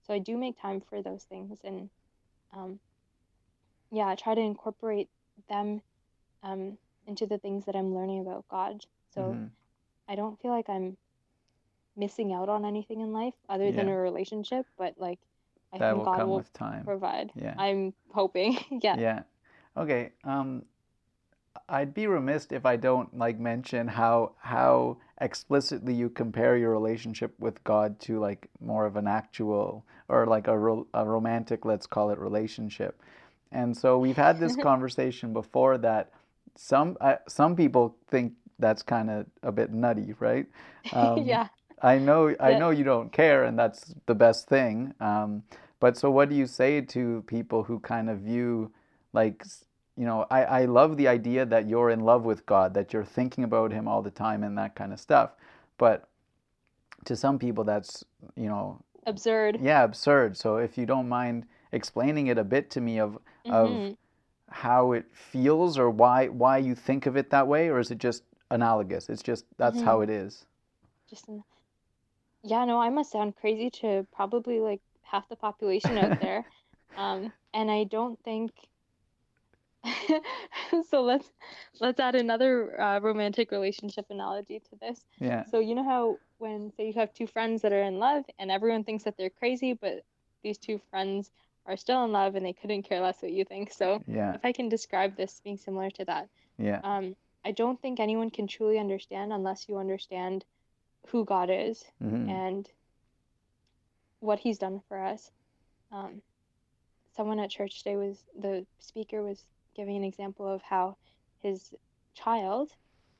So 0.07 0.13
I 0.13 0.19
do 0.19 0.37
make 0.37 0.59
time 0.61 0.81
for 0.81 1.01
those 1.03 1.25
things, 1.25 1.59
and 1.63 1.89
um, 2.53 2.79
yeah, 3.91 4.07
I 4.07 4.15
try 4.15 4.35
to 4.35 4.41
incorporate 4.41 5.09
them 5.49 5.81
um, 6.43 6.77
into 7.07 7.25
the 7.27 7.37
things 7.39 7.65
that 7.65 7.75
I'm 7.75 7.93
learning 7.95 8.21
about 8.21 8.47
God. 8.49 8.85
So 9.13 9.21
Mhm. 9.33 9.51
I 10.07 10.15
don't 10.15 10.39
feel 10.41 10.51
like 10.51 10.69
I'm 10.69 10.97
missing 11.95 12.33
out 12.33 12.49
on 12.49 12.65
anything 12.65 13.01
in 13.01 13.13
life 13.13 13.35
other 13.49 13.71
than 13.71 13.87
a 13.89 13.97
relationship, 13.97 14.65
but 14.77 14.97
like 14.99 15.19
I 15.73 15.77
that 15.77 15.97
will 15.97 16.05
God 16.05 16.17
come 16.17 16.29
will 16.29 16.37
with 16.37 16.53
time 16.53 16.83
provide. 16.83 17.31
yeah 17.35 17.55
I'm 17.57 17.93
hoping. 18.13 18.57
yeah. 18.81 18.97
Yeah. 18.97 19.23
Okay. 19.77 20.11
Um, 20.23 20.63
I'd 21.67 21.93
be 21.93 22.07
remiss 22.07 22.47
if 22.51 22.65
I 22.65 22.75
don't 22.75 23.17
like 23.17 23.39
mention 23.39 23.87
how 23.87 24.33
how 24.39 24.97
explicitly 25.19 25.93
you 25.93 26.09
compare 26.09 26.57
your 26.57 26.71
relationship 26.71 27.33
with 27.39 27.63
God 27.63 27.99
to 28.01 28.19
like 28.19 28.49
more 28.59 28.85
of 28.85 28.95
an 28.95 29.07
actual 29.07 29.85
or 30.09 30.25
like 30.25 30.47
a, 30.47 30.57
ro- 30.57 30.87
a 30.93 31.05
romantic, 31.05 31.63
let's 31.63 31.87
call 31.87 32.09
it 32.09 32.19
relationship. 32.19 33.01
And 33.51 33.75
so 33.75 33.97
we've 33.97 34.17
had 34.17 34.39
this 34.39 34.55
conversation 34.61 35.31
before 35.33 35.77
that 35.77 36.11
some 36.55 36.97
uh, 36.99 37.15
some 37.27 37.55
people 37.55 37.95
think 38.09 38.33
that's 38.59 38.83
kind 38.83 39.09
of 39.09 39.25
a 39.43 39.51
bit 39.51 39.71
nutty, 39.71 40.13
right? 40.19 40.47
Um, 40.93 41.19
yeah. 41.19 41.47
I 41.81 41.97
know 41.97 42.35
I 42.39 42.53
know 42.57 42.69
you 42.69 42.83
don't 42.83 43.11
care, 43.11 43.43
and 43.43 43.57
that's 43.57 43.93
the 44.05 44.15
best 44.15 44.47
thing. 44.47 44.93
Um, 44.99 45.43
but 45.79 45.97
so 45.97 46.11
what 46.11 46.29
do 46.29 46.35
you 46.35 46.45
say 46.45 46.81
to 46.81 47.23
people 47.27 47.63
who 47.63 47.79
kind 47.79 48.09
of 48.09 48.19
view 48.19 48.71
like 49.13 49.43
you 49.97 50.05
know, 50.05 50.25
I, 50.31 50.43
I 50.43 50.65
love 50.65 50.95
the 50.97 51.07
idea 51.07 51.45
that 51.45 51.67
you're 51.67 51.89
in 51.89 51.99
love 51.99 52.23
with 52.23 52.45
God, 52.45 52.73
that 52.75 52.93
you're 52.93 53.03
thinking 53.03 53.43
about 53.43 53.71
him 53.71 53.87
all 53.87 54.01
the 54.01 54.09
time 54.11 54.41
and 54.43 54.57
that 54.57 54.73
kind 54.73 54.93
of 54.93 54.99
stuff. 54.99 55.31
But 55.77 56.07
to 57.05 57.15
some 57.15 57.37
people 57.37 57.63
that's, 57.63 58.03
you 58.35 58.47
know, 58.47 58.81
Absurd. 59.05 59.59
yeah, 59.61 59.83
absurd. 59.83 60.37
So 60.37 60.57
if 60.57 60.77
you 60.77 60.85
don't 60.85 61.09
mind 61.09 61.45
explaining 61.71 62.27
it 62.27 62.37
a 62.37 62.43
bit 62.43 62.69
to 62.71 62.81
me 62.81 62.99
of 62.99 63.17
of 63.49 63.69
Mhm. 63.69 63.97
how 64.49 64.91
it 64.93 65.05
feels 65.13 65.77
or 65.77 65.89
why 65.89 66.27
why 66.27 66.57
you 66.57 66.75
think 66.75 67.05
of 67.05 67.17
it 67.17 67.29
that 67.31 67.47
way, 67.47 67.69
or 67.69 67.79
is 67.79 67.91
it 67.91 67.97
just 67.97 68.23
analogous? 68.49 69.09
It's 69.09 69.23
just 69.23 69.45
that's 69.57 69.79
Mhm. 69.81 69.85
how 69.85 70.01
it 70.01 70.09
is. 70.09 70.45
Just 71.09 71.27
an, 71.27 71.43
yeah, 72.43 72.65
no, 72.65 72.79
I 72.79 72.89
must 72.89 73.11
sound 73.11 73.35
crazy 73.35 73.69
to 73.81 74.05
probably 74.13 74.59
like 74.59 74.81
half 75.03 75.27
the 75.29 75.35
population 75.35 75.97
out 75.97 76.13
there. 76.19 76.45
Um, 76.95 77.31
and 77.53 77.69
I 77.71 77.83
don't 77.85 78.21
think 78.23 78.51
so 80.89 81.01
let's 81.03 81.31
let's 81.79 81.99
add 81.99 82.15
another 82.15 82.79
uh, 82.79 82.99
romantic 82.99 83.51
relationship 83.51 84.05
analogy 84.09 84.59
to 84.59 84.75
this. 84.81 85.05
Yeah. 85.19 85.45
So 85.45 85.59
you 85.59 85.75
know 85.75 85.83
how 85.83 86.19
when 86.37 86.71
say 86.75 86.87
you 86.87 86.93
have 86.93 87.13
two 87.13 87.27
friends 87.27 87.61
that 87.61 87.71
are 87.73 87.81
in 87.83 87.99
love 87.99 88.23
and 88.39 88.51
everyone 88.51 88.83
thinks 88.83 89.03
that 89.03 89.17
they're 89.17 89.29
crazy, 89.29 89.73
but 89.73 90.03
these 90.43 90.57
two 90.57 90.79
friends 90.89 91.31
are 91.65 91.77
still 91.77 92.03
in 92.05 92.11
love 92.11 92.35
and 92.35 92.45
they 92.45 92.53
couldn't 92.53 92.83
care 92.83 93.01
less 93.01 93.21
what 93.21 93.31
you 93.31 93.45
think. 93.45 93.71
So 93.71 94.03
Yeah. 94.07 94.33
if 94.33 94.45
I 94.45 94.51
can 94.51 94.69
describe 94.69 95.15
this 95.15 95.41
being 95.43 95.57
similar 95.57 95.89
to 95.91 96.05
that, 96.05 96.29
Yeah. 96.57 96.81
um, 96.83 97.15
I 97.45 97.51
don't 97.51 97.81
think 97.81 97.99
anyone 97.99 98.29
can 98.29 98.47
truly 98.47 98.77
understand 98.79 99.33
unless 99.33 99.67
you 99.67 99.77
understand 99.77 100.45
who 101.07 101.25
God 101.25 101.49
is 101.51 101.83
hmm 101.99 102.29
and 102.29 102.67
what 104.19 104.39
He's 104.39 104.59
done 104.59 104.81
for 104.87 105.01
us. 105.01 105.31
Um, 105.91 106.21
someone 107.15 107.39
at 107.39 107.49
church 107.49 107.79
today 107.83 107.95
was 107.97 108.23
the 108.39 108.65
speaker 108.79 109.21
was 109.23 109.43
giving 109.75 109.97
an 109.97 110.03
example 110.03 110.47
of 110.47 110.61
how 110.61 110.97
his 111.39 111.73
child, 112.13 112.71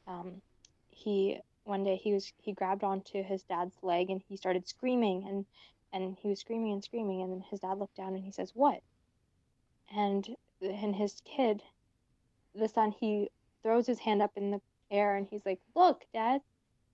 um, 0.08 0.42
he 0.90 1.40
one 1.64 1.84
day 1.84 1.96
he 1.96 2.14
was 2.14 2.32
he 2.38 2.54
grabbed 2.54 2.84
onto 2.84 3.24
his 3.24 3.44
dad's 3.44 3.76
leg 3.84 4.10
and 4.10 4.22
he 4.28 4.38
started 4.38 4.68
screaming 4.68 5.26
and 5.28 5.46
and 5.94 6.18
he 6.22 6.30
was 6.30 6.40
screaming 6.40 6.74
and 6.74 6.84
screaming 6.84 7.22
and 7.22 7.32
then 7.32 7.42
his 7.50 7.60
dad 7.60 7.78
looked 7.78 7.96
down 7.96 8.16
and 8.16 8.24
he 8.24 8.32
says 8.32 8.52
what? 8.54 8.82
And 9.96 10.28
and 10.62 10.96
his 10.96 11.22
kid 11.26 11.62
the 12.56 12.68
son 12.68 12.92
he 12.92 13.30
throws 13.64 13.88
his 13.88 14.00
hand 14.00 14.22
up 14.22 14.32
in 14.36 14.52
the 14.52 14.62
air 14.90 15.16
and 15.16 15.28
he's 15.30 15.46
like 15.46 15.60
look 15.76 16.04
dad 16.14 16.42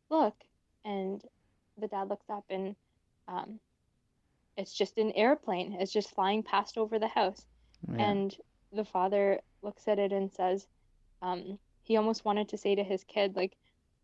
look 0.10 0.36
and 0.88 1.22
the 1.78 1.88
dad 1.88 2.10
looks 2.10 2.30
up 2.30 2.46
and 2.50 2.76
um, 3.28 3.60
it's 4.58 4.74
just 4.74 4.98
an 4.98 5.12
airplane 5.12 5.74
it's 5.80 5.92
just 5.94 6.10
flying 6.16 6.42
past 6.44 6.78
over 6.78 6.98
the 7.00 7.08
house 7.08 7.46
Yeah. 7.94 8.10
and 8.10 8.36
the 8.74 8.86
father 8.86 9.40
looks 9.62 9.88
at 9.88 10.00
it 10.00 10.12
and 10.12 10.32
says 10.32 10.66
um, 11.22 11.60
he 11.84 11.98
almost 11.98 12.26
wanted 12.26 12.50
to 12.50 12.58
say 12.58 12.76
to 12.76 12.84
his 12.84 13.04
kid 13.04 13.36
like 13.36 13.54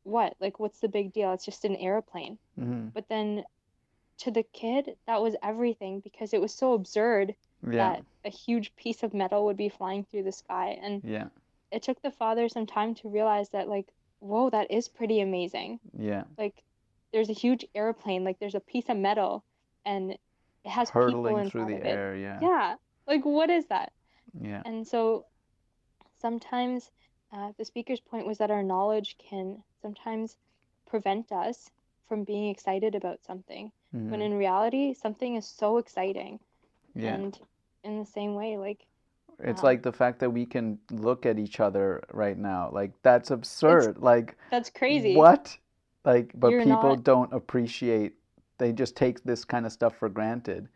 what 0.04 0.36
like 0.40 0.60
what's 0.60 0.80
the 0.80 0.90
big 0.90 1.14
deal 1.14 1.34
it's 1.34 1.46
just 1.46 1.66
an 1.66 1.76
airplane 1.78 2.38
hmm 2.60 2.88
but 2.94 3.08
then 3.10 3.44
to 4.20 4.30
the 4.32 4.44
kid 4.54 4.92
that 5.08 5.22
was 5.22 5.36
everything 5.42 6.00
because 6.02 6.34
it 6.34 6.42
was 6.42 6.54
so 6.54 6.74
absurd 6.74 7.34
Yeah. 7.66 7.94
that 7.94 8.04
a 8.26 8.30
huge 8.30 8.76
piece 8.76 9.04
of 9.04 9.14
metal 9.14 9.46
would 9.46 9.58
be 9.58 9.70
flying 9.70 10.04
through 10.06 10.24
the 10.24 10.32
sky 10.32 10.78
and 10.82 11.02
Yeah. 11.04 11.28
it 11.72 11.82
took 11.84 12.02
the 12.02 12.12
father 12.12 12.48
some 12.50 12.68
time 12.68 12.94
to 12.96 13.10
realize 13.10 13.50
that 13.50 13.68
like 13.68 13.88
whoa 14.20 14.50
that 14.52 14.70
is 14.72 14.88
pretty 14.88 15.20
amazing 15.22 15.80
Yeah. 15.98 16.26
like 16.38 16.64
there's 17.14 17.30
a 17.30 17.34
huge 17.34 17.66
airplane 17.76 18.24
like 18.24 18.40
there's 18.40 18.56
a 18.56 18.60
piece 18.60 18.90
of 18.90 18.98
metal 18.98 19.44
and 19.86 20.12
it 20.12 20.20
has 20.66 20.90
people 20.90 21.02
Hurtling 21.04 21.50
through 21.50 21.62
inside 21.62 21.74
the 21.74 21.80
of 21.82 21.86
it 21.86 21.98
air. 21.98 22.16
Yeah. 22.16 22.40
yeah 22.42 22.76
like 23.08 23.24
what 23.24 23.50
is 23.50 23.66
that 23.68 23.94
Yeah. 24.42 24.62
and 24.66 24.86
so 24.86 25.26
sometimes 26.20 26.92
uh, 27.32 27.52
the 27.58 27.66
speaker's 27.66 28.00
point 28.00 28.28
was 28.28 28.38
that 28.38 28.52
our 28.52 28.64
knowledge 28.64 29.16
can 29.18 29.64
sometimes 29.82 30.38
prevent 30.88 31.32
us 31.32 31.70
from 32.08 32.24
being 32.24 32.50
excited 32.50 32.96
about 32.96 33.24
something 33.24 33.72
when 33.92 34.20
Mhm. 34.20 34.26
in 34.26 34.34
reality 34.38 34.94
something 34.94 35.36
is 35.36 35.48
so 35.48 35.78
exciting 35.78 36.40
Yeah. 36.96 37.16
and 37.16 37.40
in 37.84 38.00
the 38.00 38.06
same 38.06 38.36
way 38.36 38.58
like 38.58 38.86
It's 39.40 39.62
um, 39.62 39.66
like 39.66 39.82
the 39.82 39.92
fact 39.92 40.20
that 40.20 40.30
we 40.30 40.46
can 40.46 40.80
look 40.92 41.26
at 41.26 41.40
each 41.40 41.60
other 41.60 42.04
right 42.14 42.38
now. 42.38 42.70
Like 42.72 42.92
that's 43.02 43.32
absurd. 43.32 43.98
Like 43.98 44.38
that's 44.52 44.70
crazy 44.70 45.16
what? 45.16 45.58
Like 46.06 46.32
but 46.36 46.52
You're 46.52 46.64
people 46.64 46.96
not- 46.96 47.04
don't 47.04 47.34
appreciate 47.34 48.14
they 48.58 48.72
just 48.72 48.96
take 48.96 49.24
this 49.24 49.44
kind 49.44 49.66
of 49.66 49.72
stuff 49.72 49.98
for 49.98 50.10
granted. 50.10 50.68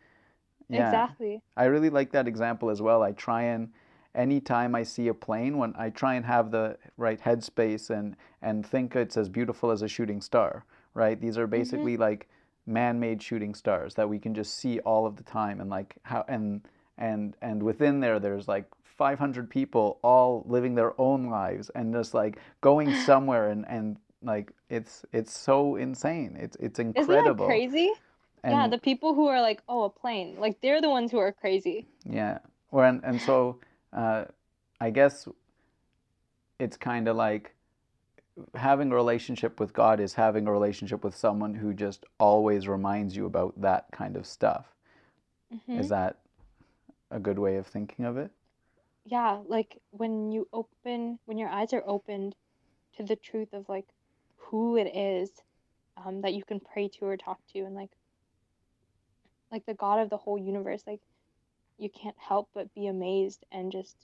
Yeah. 0.70 0.86
exactly 0.88 1.40
I 1.56 1.64
really 1.64 1.88
like 1.90 2.12
that 2.12 2.28
example 2.28 2.68
as 2.68 2.82
well. 2.82 3.02
I 3.02 3.12
try 3.12 3.42
and 3.44 3.70
anytime 4.14 4.74
I 4.74 4.82
see 4.82 5.08
a 5.08 5.14
plane 5.14 5.56
when 5.58 5.74
I 5.78 5.90
try 5.90 6.14
and 6.14 6.24
have 6.26 6.50
the 6.50 6.76
right 6.96 7.20
headspace 7.20 7.90
and 7.90 8.16
and 8.42 8.66
think 8.66 8.96
it's 8.96 9.16
as 9.16 9.28
beautiful 9.28 9.70
as 9.70 9.82
a 9.82 9.88
shooting 9.88 10.20
star, 10.20 10.64
right? 10.94 11.20
These 11.20 11.38
are 11.38 11.44
mm-hmm. 11.44 11.50
basically 11.50 11.96
like 11.96 12.28
man-made 12.66 13.22
shooting 13.22 13.54
stars 13.54 13.94
that 13.94 14.08
we 14.08 14.18
can 14.18 14.34
just 14.34 14.58
see 14.58 14.78
all 14.80 15.06
of 15.06 15.16
the 15.16 15.22
time 15.22 15.60
and 15.60 15.70
like 15.70 15.96
how 16.02 16.24
and 16.28 16.60
and 16.98 17.36
and 17.40 17.62
within 17.62 18.00
there 18.00 18.20
there's 18.20 18.46
like 18.46 18.66
500 18.84 19.48
people 19.48 19.98
all 20.02 20.44
living 20.46 20.74
their 20.74 21.00
own 21.00 21.30
lives 21.30 21.70
and 21.74 21.94
just 21.94 22.12
like 22.12 22.38
going 22.60 22.92
somewhere 23.06 23.48
and 23.50 23.64
and 23.68 23.96
like 24.22 24.52
it's 24.68 25.04
it's 25.12 25.36
so 25.38 25.76
insane. 25.76 26.36
It's 26.38 26.56
it's 26.60 26.78
Isn't 26.78 26.94
that 26.94 27.00
incredible. 27.00 27.46
crazy? 27.46 27.92
Yeah, 28.44 28.68
the 28.68 28.78
people 28.78 29.14
who 29.14 29.26
are 29.26 29.42
like, 29.42 29.62
oh, 29.68 29.84
a 29.84 29.90
plane, 29.90 30.36
like 30.38 30.60
they're 30.60 30.80
the 30.80 30.88
ones 30.88 31.10
who 31.10 31.18
are 31.18 31.32
crazy. 31.32 31.86
yeah. 32.04 32.38
Or 32.70 32.84
and, 32.84 33.00
and 33.04 33.20
so 33.20 33.58
uh 33.92 34.26
i 34.80 34.90
guess 34.90 35.26
it's 36.58 36.76
kind 36.76 37.08
of 37.08 37.16
like 37.16 37.54
having 38.54 38.92
a 38.92 38.94
relationship 38.94 39.58
with 39.58 39.72
god 39.72 39.98
is 40.00 40.14
having 40.14 40.46
a 40.46 40.52
relationship 40.52 41.02
with 41.02 41.16
someone 41.16 41.54
who 41.54 41.72
just 41.72 42.04
always 42.20 42.68
reminds 42.68 43.16
you 43.16 43.24
about 43.26 43.58
that 43.60 43.86
kind 43.92 44.16
of 44.16 44.26
stuff. 44.26 44.66
Hmm 45.66 45.80
is 45.80 45.88
that 45.88 46.18
a 47.10 47.18
good 47.18 47.38
way 47.38 47.56
of 47.56 47.66
thinking 47.66 48.04
of 48.04 48.18
it? 48.18 48.30
Yeah, 49.06 49.38
like 49.48 49.80
when 49.90 50.30
you 50.30 50.46
open, 50.52 51.18
when 51.24 51.38
your 51.38 51.48
eyes 51.48 51.72
are 51.72 51.82
opened 51.86 52.34
to 52.96 53.02
the 53.02 53.16
truth 53.16 53.54
of 53.54 53.66
like 53.68 53.86
who 54.50 54.76
it 54.76 54.94
is 54.96 55.30
um, 55.96 56.22
that 56.22 56.34
you 56.34 56.44
can 56.44 56.60
pray 56.60 56.88
to 56.88 57.06
or 57.06 57.16
talk 57.16 57.38
to, 57.52 57.60
and 57.60 57.74
like 57.74 57.90
like 59.50 59.64
the 59.66 59.74
God 59.74 60.00
of 60.00 60.10
the 60.10 60.16
whole 60.16 60.38
universe, 60.38 60.82
like 60.86 61.00
you 61.78 61.90
can't 61.90 62.16
help 62.18 62.48
but 62.54 62.74
be 62.74 62.86
amazed 62.86 63.44
and 63.52 63.72
just 63.72 63.96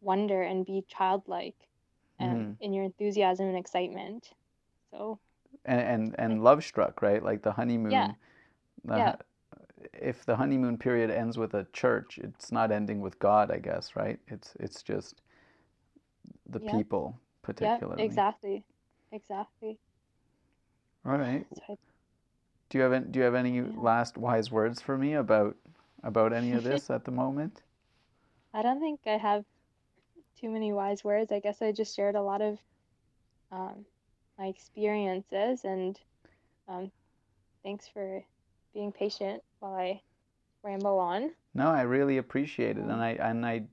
wonder 0.00 0.42
and 0.42 0.66
be 0.66 0.84
childlike 0.88 1.56
um, 2.20 2.46
Mhm. 2.46 2.56
in 2.60 2.72
your 2.72 2.84
enthusiasm 2.84 3.46
and 3.46 3.56
excitement. 3.58 4.28
So 4.90 5.20
and 5.64 5.80
and, 5.80 6.14
and 6.18 6.42
love 6.44 6.64
struck 6.64 7.02
right 7.02 7.22
like 7.22 7.42
the 7.42 7.52
honeymoon 7.52 7.92
yeah, 7.92 8.12
the, 8.84 8.94
yeah, 8.98 9.16
if 9.94 10.24
the 10.26 10.36
honeymoon 10.36 10.78
period 10.78 11.10
ends 11.10 11.38
with 11.38 11.54
a 11.54 11.66
church, 11.72 12.18
it's 12.18 12.52
not 12.52 12.72
ending 12.72 13.00
with 13.00 13.18
God, 13.18 13.50
I 13.50 13.58
guess, 13.58 13.96
right? 13.96 14.18
It's 14.28 14.54
it's 14.60 14.82
just 14.82 15.22
the 16.48 16.60
yep, 16.60 16.72
people 16.72 17.20
particularly. 17.42 18.04
exactly, 18.04 18.64
exactly. 19.12 19.78
All 21.06 21.16
right. 21.16 21.46
So 21.52 21.76
Do 22.68 22.78
you 22.78 22.84
have 22.84 22.92
any, 22.92 23.06
do 23.06 23.18
you 23.18 23.24
have 23.24 23.34
any 23.34 23.60
yeah. 23.60 23.70
last 23.72 24.16
wise 24.16 24.52
words 24.52 24.80
for 24.80 24.96
me 24.96 25.14
about 25.14 25.56
about 26.04 26.32
any 26.32 26.52
of 26.52 26.62
this 26.62 26.90
at 26.90 27.04
the 27.04 27.10
moment? 27.10 27.62
I 28.52 28.62
don't 28.62 28.80
think 28.80 29.00
I 29.06 29.18
have 29.18 29.44
too 30.40 30.50
many 30.50 30.72
wise 30.72 31.04
words. 31.04 31.32
I 31.32 31.40
guess 31.40 31.62
I 31.62 31.72
just 31.72 31.94
shared 31.96 32.16
a 32.16 32.22
lot 32.22 32.42
of 32.42 32.58
um, 33.52 33.86
my 34.38 34.46
experiences, 34.46 35.64
and 35.64 35.98
um, 36.68 36.92
thanks 37.64 37.88
for 37.88 38.24
being 38.74 38.92
patient 38.92 39.42
while 39.60 39.74
I 39.74 40.02
ramble 40.62 40.98
on. 40.98 41.34
No, 41.54 41.70
I 41.70 41.82
really 41.82 42.18
appreciate 42.18 42.76
it, 42.78 42.84
and 42.84 42.92
Um, 42.92 43.02
I 43.02 43.10
and 43.12 43.44
I 43.44 43.66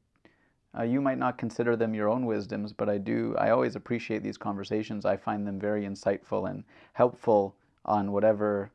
uh, 0.77 0.83
you 0.83 1.01
might 1.01 1.17
not 1.17 1.37
consider 1.37 1.75
them 1.75 1.93
your 1.93 2.09
own 2.09 2.25
wisdoms, 2.25 2.73
but 2.73 2.89
I 2.89 2.97
do. 2.97 3.35
I 3.37 3.51
always 3.51 3.75
appreciate 3.75 4.23
these 4.23 4.37
conversations. 4.37 5.05
I 5.05 5.17
find 5.17 5.45
them 5.45 5.59
very 5.59 5.83
insightful 5.83 6.49
and 6.49 6.63
helpful 6.93 7.55
on 7.85 8.11
whatever 8.11 8.71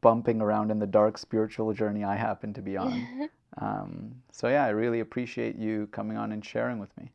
bumping 0.00 0.40
around 0.40 0.70
in 0.70 0.78
the 0.78 0.86
dark 0.86 1.18
spiritual 1.18 1.72
journey 1.72 2.04
I 2.04 2.14
happen 2.14 2.52
to 2.54 2.62
be 2.62 2.76
on. 2.76 3.30
Um, 3.58 4.14
so 4.30 4.48
yeah, 4.48 4.64
I 4.64 4.68
really 4.68 5.00
appreciate 5.00 5.56
you 5.56 5.88
coming 5.90 6.18
on 6.18 6.32
and 6.32 6.44
sharing 6.44 6.78
with 6.78 6.94
me. 6.98 7.10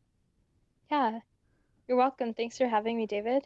Yeah, 0.89 1.19
you're 1.87 1.97
welcome. 1.97 2.33
Thanks 2.33 2.57
for 2.57 2.67
having 2.67 2.97
me, 2.97 3.05
David. 3.05 3.45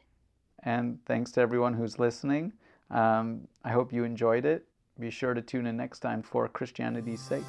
And 0.63 1.00
thanks 1.06 1.32
to 1.34 1.41
everyone 1.41 1.74
who's 1.74 2.00
listening. 2.00 2.54
Um, 2.89 3.50
I 3.63 3.71
hope 3.71 3.91
you 3.91 4.04
enjoyed 4.06 4.45
it. 4.45 4.65
Be 4.98 5.10
sure 5.10 5.34
to 5.34 5.41
tune 5.41 5.65
in 5.65 5.76
next 5.76 6.00
time 6.00 6.21
for 6.24 6.48
Christianity's 6.48 7.21
sake. 7.21 7.43